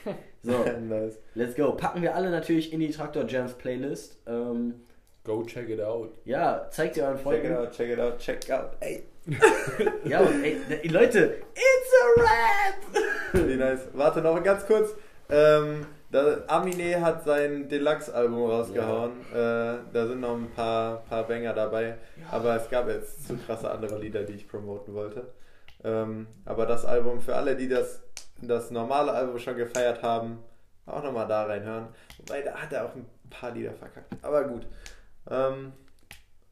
[0.44, 0.52] So,
[0.88, 1.18] nice.
[1.34, 1.72] let's go.
[1.72, 4.20] Packen wir alle natürlich in die Traktor Jams Playlist.
[4.28, 4.76] Ähm,
[5.24, 6.14] Go check it out.
[6.26, 7.46] ja, zeigt ihr euren Check Freunden.
[7.54, 8.72] it out, check it out, check out.
[8.82, 9.04] Ey,
[10.06, 10.58] Ja, und ey,
[10.90, 13.48] Leute, it's a rap!
[13.48, 13.88] wie nice.
[13.94, 14.94] Warte noch ganz kurz.
[15.30, 19.12] Ähm, da, Amine hat sein Deluxe-Album rausgehauen.
[19.32, 21.98] Äh, da sind noch ein paar, paar Banger dabei.
[22.30, 25.34] Aber es gab jetzt zu krasse andere Lieder, die ich promoten wollte.
[25.84, 28.04] Ähm, aber das Album, für alle, die das,
[28.42, 30.38] das normale Album schon gefeiert haben,
[30.86, 31.88] auch nochmal da reinhören.
[32.20, 34.14] Wobei, da hat er auch ein paar Lieder verkackt.
[34.22, 34.68] Aber gut.
[35.32, 35.74] Ähm,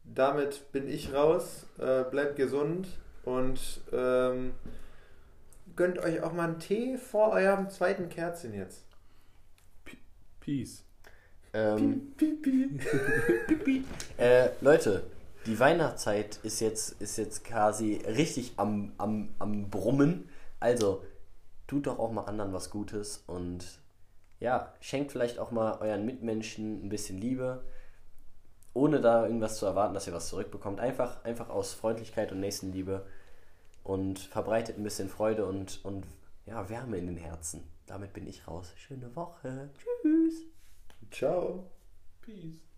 [0.03, 1.67] damit bin ich raus.
[1.77, 2.87] Äh, bleibt gesund
[3.25, 3.59] und
[3.93, 4.53] ähm,
[5.75, 8.85] gönnt euch auch mal einen Tee vor eurem zweiten Kerzchen jetzt.
[10.41, 10.83] Peace.
[11.53, 12.13] Ähm,
[14.17, 15.03] äh, Leute,
[15.45, 20.29] die Weihnachtszeit ist jetzt, ist jetzt quasi richtig am, am, am Brummen.
[20.59, 21.03] Also,
[21.67, 23.65] tut doch auch mal anderen was Gutes und
[24.39, 27.63] ja, schenkt vielleicht auch mal euren Mitmenschen ein bisschen Liebe,
[28.73, 30.79] ohne da irgendwas zu erwarten, dass ihr was zurückbekommt.
[30.79, 33.05] Einfach, einfach aus Freundlichkeit und Nächstenliebe
[33.83, 36.05] und verbreitet ein bisschen Freude und, und
[36.45, 37.63] ja, Wärme in den Herzen.
[37.91, 38.73] Damit bin ich raus.
[38.77, 39.69] Schöne Woche.
[40.01, 40.45] Tschüss.
[41.11, 41.69] Ciao.
[42.21, 42.70] Peace.